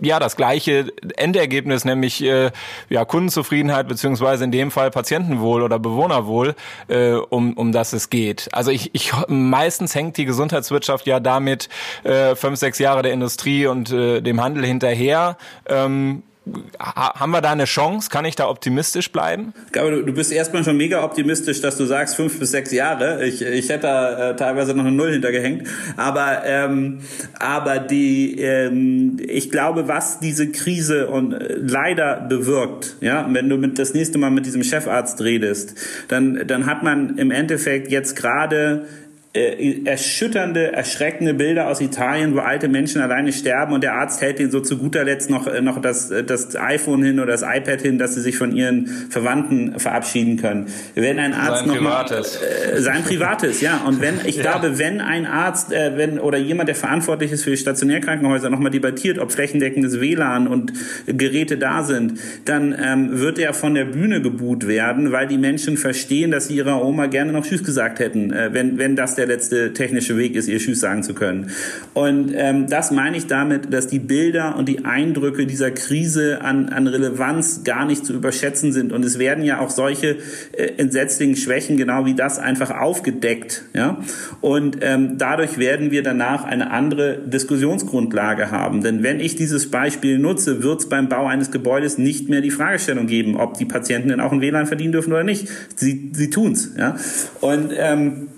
ja 0.00 0.18
das 0.18 0.36
gleiche 0.36 0.92
Endergebnis, 1.16 1.84
nämlich 1.84 2.22
äh, 2.22 2.50
ja 2.88 3.04
Kundenzufriedenheit 3.04 3.88
beziehungsweise 3.88 4.44
in 4.44 4.52
dem 4.52 4.70
Fall 4.70 4.90
Patientenwohl 4.90 5.62
oder 5.62 5.78
Bewohnerwohl, 5.78 6.54
äh, 6.88 7.12
um 7.12 7.54
um 7.54 7.72
das 7.72 7.92
es 7.92 8.10
geht. 8.10 8.48
Also 8.52 8.70
ich, 8.70 8.90
ich 8.94 9.12
meistens 9.28 9.94
hängt 9.94 10.16
die 10.16 10.24
Gesundheitswirtschaft 10.24 11.06
ja 11.06 11.20
damit 11.20 11.68
äh, 12.04 12.34
fünf 12.34 12.58
sechs 12.58 12.78
Jahre 12.78 13.02
der 13.02 13.12
Industrie 13.12 13.66
und 13.66 13.90
äh, 13.90 14.20
dem 14.20 14.40
Handel 14.40 14.64
hinterher. 14.70 15.36
Ähm, 15.68 16.22
haben 16.78 17.30
wir 17.30 17.40
da 17.40 17.52
eine 17.52 17.64
Chance? 17.64 18.08
Kann 18.10 18.24
ich 18.24 18.34
da 18.34 18.48
optimistisch 18.48 19.12
bleiben? 19.12 19.52
Ich 19.66 19.72
glaube, 19.72 20.02
du 20.02 20.12
bist 20.12 20.32
erstmal 20.32 20.64
schon 20.64 20.76
mega 20.76 21.04
optimistisch, 21.04 21.60
dass 21.60 21.76
du 21.76 21.84
sagst 21.84 22.16
fünf 22.16 22.38
bis 22.38 22.50
sechs 22.50 22.72
Jahre. 22.72 23.24
Ich, 23.24 23.42
ich 23.42 23.68
hätte 23.68 23.82
da 23.82 24.30
äh, 24.30 24.36
teilweise 24.36 24.74
noch 24.74 24.84
eine 24.84 24.92
Null 24.92 25.12
hintergehängt. 25.12 25.68
Aber, 25.96 26.42
ähm, 26.44 27.00
aber 27.38 27.78
die, 27.78 28.40
ähm, 28.40 29.18
ich 29.20 29.50
glaube, 29.50 29.86
was 29.86 30.18
diese 30.20 30.50
Krise 30.50 31.08
und 31.08 31.34
äh, 31.34 31.56
leider 31.56 32.20
bewirkt, 32.28 32.96
ja, 33.00 33.28
wenn 33.30 33.48
du 33.48 33.56
mit 33.56 33.78
das 33.78 33.94
nächste 33.94 34.18
Mal 34.18 34.30
mit 34.30 34.46
diesem 34.46 34.64
Chefarzt 34.64 35.20
redest, 35.20 35.74
dann, 36.08 36.46
dann 36.46 36.66
hat 36.66 36.82
man 36.82 37.18
im 37.18 37.30
Endeffekt 37.30 37.90
jetzt 37.90 38.16
gerade 38.16 38.86
äh, 39.32 39.84
erschütternde, 39.84 40.72
erschreckende 40.72 41.34
Bilder 41.34 41.68
aus 41.68 41.80
Italien, 41.80 42.34
wo 42.34 42.40
alte 42.40 42.66
Menschen 42.66 43.00
alleine 43.00 43.32
sterben 43.32 43.72
und 43.72 43.84
der 43.84 43.94
Arzt 43.94 44.20
hält 44.20 44.40
ihnen 44.40 44.50
so 44.50 44.58
zu 44.58 44.76
guter 44.76 45.04
Letzt 45.04 45.30
noch, 45.30 45.46
äh, 45.46 45.60
noch 45.60 45.80
das, 45.80 46.10
äh, 46.10 46.24
das 46.24 46.56
iPhone 46.56 47.04
hin 47.04 47.20
oder 47.20 47.30
das 47.30 47.42
iPad 47.42 47.80
hin, 47.80 47.98
dass 47.98 48.16
sie 48.16 48.22
sich 48.22 48.36
von 48.36 48.50
ihren 48.50 48.88
Verwandten 48.88 49.78
verabschieden 49.78 50.36
können. 50.36 50.66
Wenn 50.96 51.20
ein 51.20 51.32
Arzt 51.32 51.60
sein 51.60 51.68
noch 51.68 51.76
privates. 51.76 52.40
Mal, 52.40 52.72
äh, 52.72 52.80
sein 52.80 53.04
privates, 53.04 53.60
ja. 53.60 53.82
Und 53.86 54.00
wenn, 54.00 54.14
ich 54.24 54.34
ja. 54.38 54.42
glaube, 54.42 54.80
wenn 54.80 55.00
ein 55.00 55.26
Arzt, 55.26 55.72
äh, 55.72 55.96
wenn, 55.96 56.18
oder 56.18 56.38
jemand, 56.38 56.68
der 56.68 56.74
verantwortlich 56.74 57.30
ist 57.30 57.44
für 57.44 57.56
Stationärkrankenhäuser, 57.56 58.50
nochmal 58.50 58.72
debattiert, 58.72 59.20
ob 59.20 59.30
flächendeckendes 59.30 60.00
WLAN 60.00 60.48
und 60.48 60.72
Geräte 61.06 61.56
da 61.56 61.84
sind, 61.84 62.14
dann 62.46 62.74
ähm, 62.76 63.20
wird 63.20 63.38
er 63.38 63.54
von 63.54 63.74
der 63.74 63.84
Bühne 63.84 64.22
geboot 64.22 64.66
werden, 64.66 65.12
weil 65.12 65.28
die 65.28 65.38
Menschen 65.38 65.76
verstehen, 65.76 66.32
dass 66.32 66.48
sie 66.48 66.56
ihrer 66.56 66.84
Oma 66.84 67.06
gerne 67.06 67.30
noch 67.30 67.46
Tschüss 67.46 67.62
gesagt 67.62 68.00
hätten, 68.00 68.32
äh, 68.32 68.52
wenn, 68.52 68.76
wenn 68.78 68.96
das 68.96 69.19
der 69.20 69.26
letzte 69.26 69.74
technische 69.74 70.16
Weg 70.16 70.34
ist, 70.34 70.48
ihr 70.48 70.58
Tschüss 70.58 70.80
sagen 70.80 71.02
zu 71.02 71.14
können. 71.14 71.50
Und 71.92 72.32
ähm, 72.34 72.66
das 72.68 72.90
meine 72.90 73.16
ich 73.16 73.26
damit, 73.26 73.72
dass 73.72 73.86
die 73.86 73.98
Bilder 73.98 74.56
und 74.56 74.66
die 74.66 74.84
Eindrücke 74.84 75.46
dieser 75.46 75.70
Krise 75.70 76.40
an, 76.40 76.70
an 76.70 76.86
Relevanz 76.86 77.62
gar 77.64 77.84
nicht 77.84 78.06
zu 78.06 78.14
überschätzen 78.14 78.72
sind. 78.72 78.92
Und 78.92 79.04
es 79.04 79.18
werden 79.18 79.44
ja 79.44 79.60
auch 79.60 79.70
solche 79.70 80.16
äh, 80.52 80.72
entsetzlichen 80.78 81.36
Schwächen 81.36 81.76
genau 81.76 82.06
wie 82.06 82.14
das 82.14 82.38
einfach 82.38 82.70
aufgedeckt. 82.70 83.64
Ja? 83.74 83.98
Und 84.40 84.78
ähm, 84.80 85.18
dadurch 85.18 85.58
werden 85.58 85.90
wir 85.90 86.02
danach 86.02 86.44
eine 86.44 86.70
andere 86.70 87.18
Diskussionsgrundlage 87.18 88.50
haben. 88.50 88.82
Denn 88.82 89.02
wenn 89.02 89.20
ich 89.20 89.36
dieses 89.36 89.70
Beispiel 89.70 90.18
nutze, 90.18 90.62
wird 90.62 90.80
es 90.80 90.88
beim 90.88 91.10
Bau 91.10 91.26
eines 91.26 91.50
Gebäudes 91.50 91.98
nicht 91.98 92.30
mehr 92.30 92.40
die 92.40 92.50
Fragestellung 92.50 93.06
geben, 93.06 93.36
ob 93.36 93.58
die 93.58 93.66
Patienten 93.66 94.08
denn 94.08 94.20
auch 94.20 94.32
ein 94.32 94.40
WLAN 94.40 94.66
verdienen 94.66 94.92
dürfen 94.92 95.12
oder 95.12 95.24
nicht. 95.24 95.48
Sie, 95.76 96.10
sie 96.14 96.30
tun's. 96.30 96.70
Ja? 96.78 96.96
Und 97.40 97.72
ähm, 97.76 98.28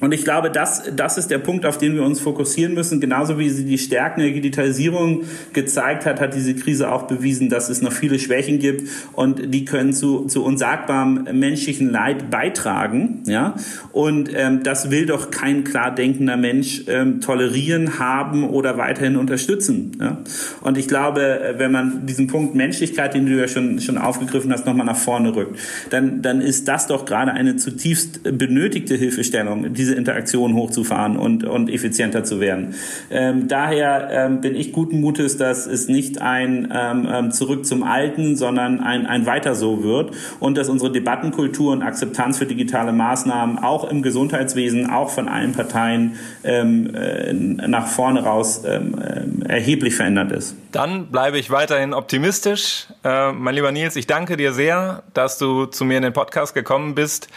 und 0.00 0.12
ich 0.12 0.24
glaube, 0.24 0.50
das, 0.50 0.82
das 0.94 1.16
ist 1.16 1.30
der 1.30 1.38
Punkt, 1.38 1.64
auf 1.64 1.78
den 1.78 1.94
wir 1.94 2.02
uns 2.02 2.20
fokussieren 2.20 2.74
müssen. 2.74 3.00
Genauso 3.00 3.38
wie 3.38 3.48
sie 3.48 3.64
die 3.64 3.78
Stärken 3.78 4.20
der 4.20 4.30
Digitalisierung 4.30 5.22
gezeigt 5.54 6.04
hat, 6.04 6.20
hat 6.20 6.34
diese 6.34 6.54
Krise 6.54 6.92
auch 6.92 7.04
bewiesen, 7.04 7.48
dass 7.48 7.70
es 7.70 7.80
noch 7.80 7.92
viele 7.92 8.18
Schwächen 8.18 8.58
gibt 8.58 8.90
und 9.14 9.54
die 9.54 9.64
können 9.64 9.94
zu, 9.94 10.26
zu 10.26 10.44
unsagbarem 10.44 11.26
menschlichen 11.32 11.90
Leid 11.90 12.30
beitragen. 12.30 13.22
Ja? 13.26 13.54
Und 13.92 14.28
ähm, 14.34 14.62
das 14.62 14.90
will 14.90 15.06
doch 15.06 15.30
kein 15.30 15.64
klar 15.64 15.94
denkender 15.94 16.36
Mensch 16.36 16.82
ähm, 16.88 17.22
tolerieren, 17.22 17.98
haben 17.98 18.44
oder 18.44 18.76
weiterhin 18.76 19.16
unterstützen. 19.16 19.92
Ja? 19.98 20.18
Und 20.60 20.76
ich 20.76 20.88
glaube, 20.88 21.54
wenn 21.56 21.72
man 21.72 22.04
diesen 22.04 22.26
Punkt 22.26 22.54
Menschlichkeit, 22.54 23.14
den 23.14 23.24
du 23.24 23.32
ja 23.32 23.48
schon, 23.48 23.80
schon 23.80 23.96
aufgegriffen 23.96 24.52
hast, 24.52 24.66
nochmal 24.66 24.84
nach 24.84 24.96
vorne 24.96 25.34
rückt, 25.34 25.58
dann, 25.88 26.20
dann 26.20 26.42
ist 26.42 26.68
das 26.68 26.86
doch 26.86 27.06
gerade 27.06 27.32
eine 27.32 27.56
zutiefst 27.56 28.20
benötigte 28.36 28.94
Hilfestellung. 28.94 29.72
Die 29.72 29.85
diese 29.86 29.94
Interaktion 29.94 30.54
hochzufahren 30.54 31.16
und, 31.16 31.44
und 31.44 31.70
effizienter 31.70 32.24
zu 32.24 32.40
werden. 32.40 32.74
Ähm, 33.10 33.46
daher 33.46 34.08
ähm, 34.10 34.40
bin 34.40 34.56
ich 34.56 34.72
guten 34.72 35.00
Mutes, 35.00 35.36
dass 35.36 35.66
es 35.66 35.88
nicht 35.88 36.20
ein 36.20 36.72
ähm, 36.74 37.08
ähm, 37.10 37.30
Zurück 37.30 37.64
zum 37.64 37.84
Alten, 37.84 38.36
sondern 38.36 38.80
ein, 38.80 39.06
ein 39.06 39.26
Weiter 39.26 39.54
so 39.54 39.84
wird 39.84 40.12
und 40.40 40.58
dass 40.58 40.68
unsere 40.68 40.90
Debattenkultur 40.90 41.72
und 41.72 41.82
Akzeptanz 41.82 42.38
für 42.38 42.46
digitale 42.46 42.92
Maßnahmen 42.92 43.58
auch 43.58 43.88
im 43.88 44.02
Gesundheitswesen, 44.02 44.90
auch 44.90 45.10
von 45.10 45.28
allen 45.28 45.52
Parteien 45.52 46.16
ähm, 46.42 46.92
äh, 46.94 47.32
nach 47.32 47.86
vorne 47.86 48.24
raus 48.24 48.62
ähm, 48.66 48.96
äh, 48.98 49.48
erheblich 49.48 49.94
verändert 49.94 50.32
ist. 50.32 50.56
Dann 50.72 51.06
bleibe 51.06 51.38
ich 51.38 51.50
weiterhin 51.50 51.94
optimistisch. 51.94 52.88
Äh, 53.04 53.32
mein 53.32 53.54
lieber 53.54 53.70
Nils, 53.70 53.94
ich 53.94 54.08
danke 54.08 54.36
dir 54.36 54.52
sehr, 54.52 55.04
dass 55.14 55.38
du 55.38 55.66
zu 55.66 55.84
mir 55.84 55.98
in 55.98 56.02
den 56.02 56.12
Podcast 56.12 56.54
gekommen 56.54 56.96
bist 56.96 57.28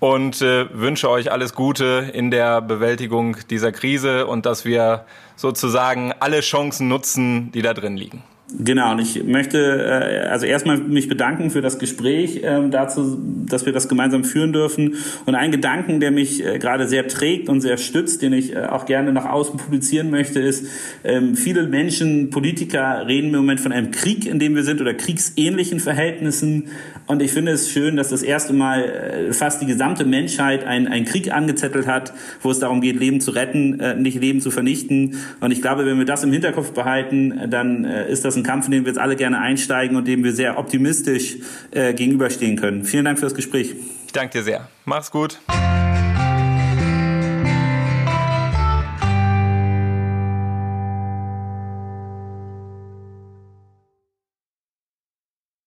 und 0.00 0.42
äh, 0.42 0.66
wünsche 0.72 1.10
euch 1.10 1.32
alles 1.32 1.54
Gute 1.54 2.10
in 2.12 2.30
der 2.30 2.60
Bewältigung 2.60 3.36
dieser 3.50 3.72
Krise 3.72 4.26
und 4.26 4.46
dass 4.46 4.64
wir 4.64 5.04
sozusagen 5.36 6.12
alle 6.20 6.40
Chancen 6.40 6.88
nutzen, 6.88 7.50
die 7.52 7.62
da 7.62 7.74
drin 7.74 7.96
liegen. 7.96 8.22
Genau, 8.56 8.92
und 8.92 9.00
ich 9.00 9.22
möchte 9.24 9.58
äh, 9.58 10.26
also 10.28 10.46
erstmal 10.46 10.78
mich 10.78 11.06
bedanken 11.06 11.50
für 11.50 11.60
das 11.60 11.78
Gespräch 11.78 12.40
ähm, 12.42 12.70
dazu, 12.70 13.18
dass 13.46 13.66
wir 13.66 13.74
das 13.74 13.90
gemeinsam 13.90 14.24
führen 14.24 14.54
dürfen. 14.54 14.94
Und 15.26 15.34
ein 15.34 15.52
Gedanken, 15.52 16.00
der 16.00 16.10
mich 16.12 16.42
äh, 16.42 16.58
gerade 16.58 16.88
sehr 16.88 17.08
trägt 17.08 17.50
und 17.50 17.60
sehr 17.60 17.76
stützt, 17.76 18.22
den 18.22 18.32
ich 18.32 18.56
äh, 18.56 18.60
auch 18.60 18.86
gerne 18.86 19.12
nach 19.12 19.26
außen 19.26 19.58
publizieren 19.58 20.10
möchte, 20.10 20.40
ist, 20.40 20.66
ähm, 21.04 21.36
viele 21.36 21.66
Menschen, 21.66 22.30
Politiker 22.30 23.06
reden 23.06 23.28
im 23.28 23.36
Moment 23.36 23.60
von 23.60 23.70
einem 23.70 23.90
Krieg, 23.90 24.24
in 24.24 24.38
dem 24.38 24.54
wir 24.54 24.62
sind 24.62 24.80
oder 24.80 24.94
kriegsähnlichen 24.94 25.78
Verhältnissen. 25.78 26.68
Und 27.06 27.20
ich 27.20 27.32
finde 27.32 27.52
es 27.52 27.70
schön, 27.70 27.96
dass 27.96 28.08
das 28.08 28.22
erste 28.22 28.54
Mal 28.54 28.84
äh, 28.84 29.32
fast 29.34 29.60
die 29.60 29.66
gesamte 29.66 30.06
Menschheit 30.06 30.64
einen, 30.64 31.04
Krieg 31.04 31.34
angezettelt 31.34 31.86
hat, 31.86 32.14
wo 32.40 32.50
es 32.50 32.60
darum 32.60 32.80
geht, 32.80 32.98
Leben 32.98 33.20
zu 33.20 33.30
retten, 33.32 33.78
äh, 33.78 33.94
nicht 33.94 34.18
Leben 34.18 34.40
zu 34.40 34.50
vernichten. 34.50 35.16
Und 35.40 35.50
ich 35.50 35.60
glaube, 35.60 35.84
wenn 35.84 35.98
wir 35.98 36.06
das 36.06 36.24
im 36.24 36.32
Hinterkopf 36.32 36.72
behalten, 36.72 37.50
dann 37.50 37.84
äh, 37.84 38.10
ist 38.10 38.24
das 38.24 38.37
ein 38.38 38.42
Kampf, 38.42 38.66
in 38.66 38.72
den 38.72 38.84
wir 38.84 38.90
jetzt 38.90 38.98
alle 38.98 39.16
gerne 39.16 39.38
einsteigen 39.38 39.96
und 39.96 40.06
dem 40.08 40.24
wir 40.24 40.32
sehr 40.32 40.58
optimistisch 40.58 41.36
äh, 41.70 41.94
gegenüberstehen 41.94 42.56
können. 42.56 42.84
Vielen 42.84 43.04
Dank 43.04 43.18
für 43.18 43.26
das 43.26 43.34
Gespräch. 43.34 43.74
Ich 44.06 44.12
danke 44.12 44.38
dir 44.38 44.44
sehr. 44.44 44.68
Mach's 44.84 45.10
gut. 45.10 45.38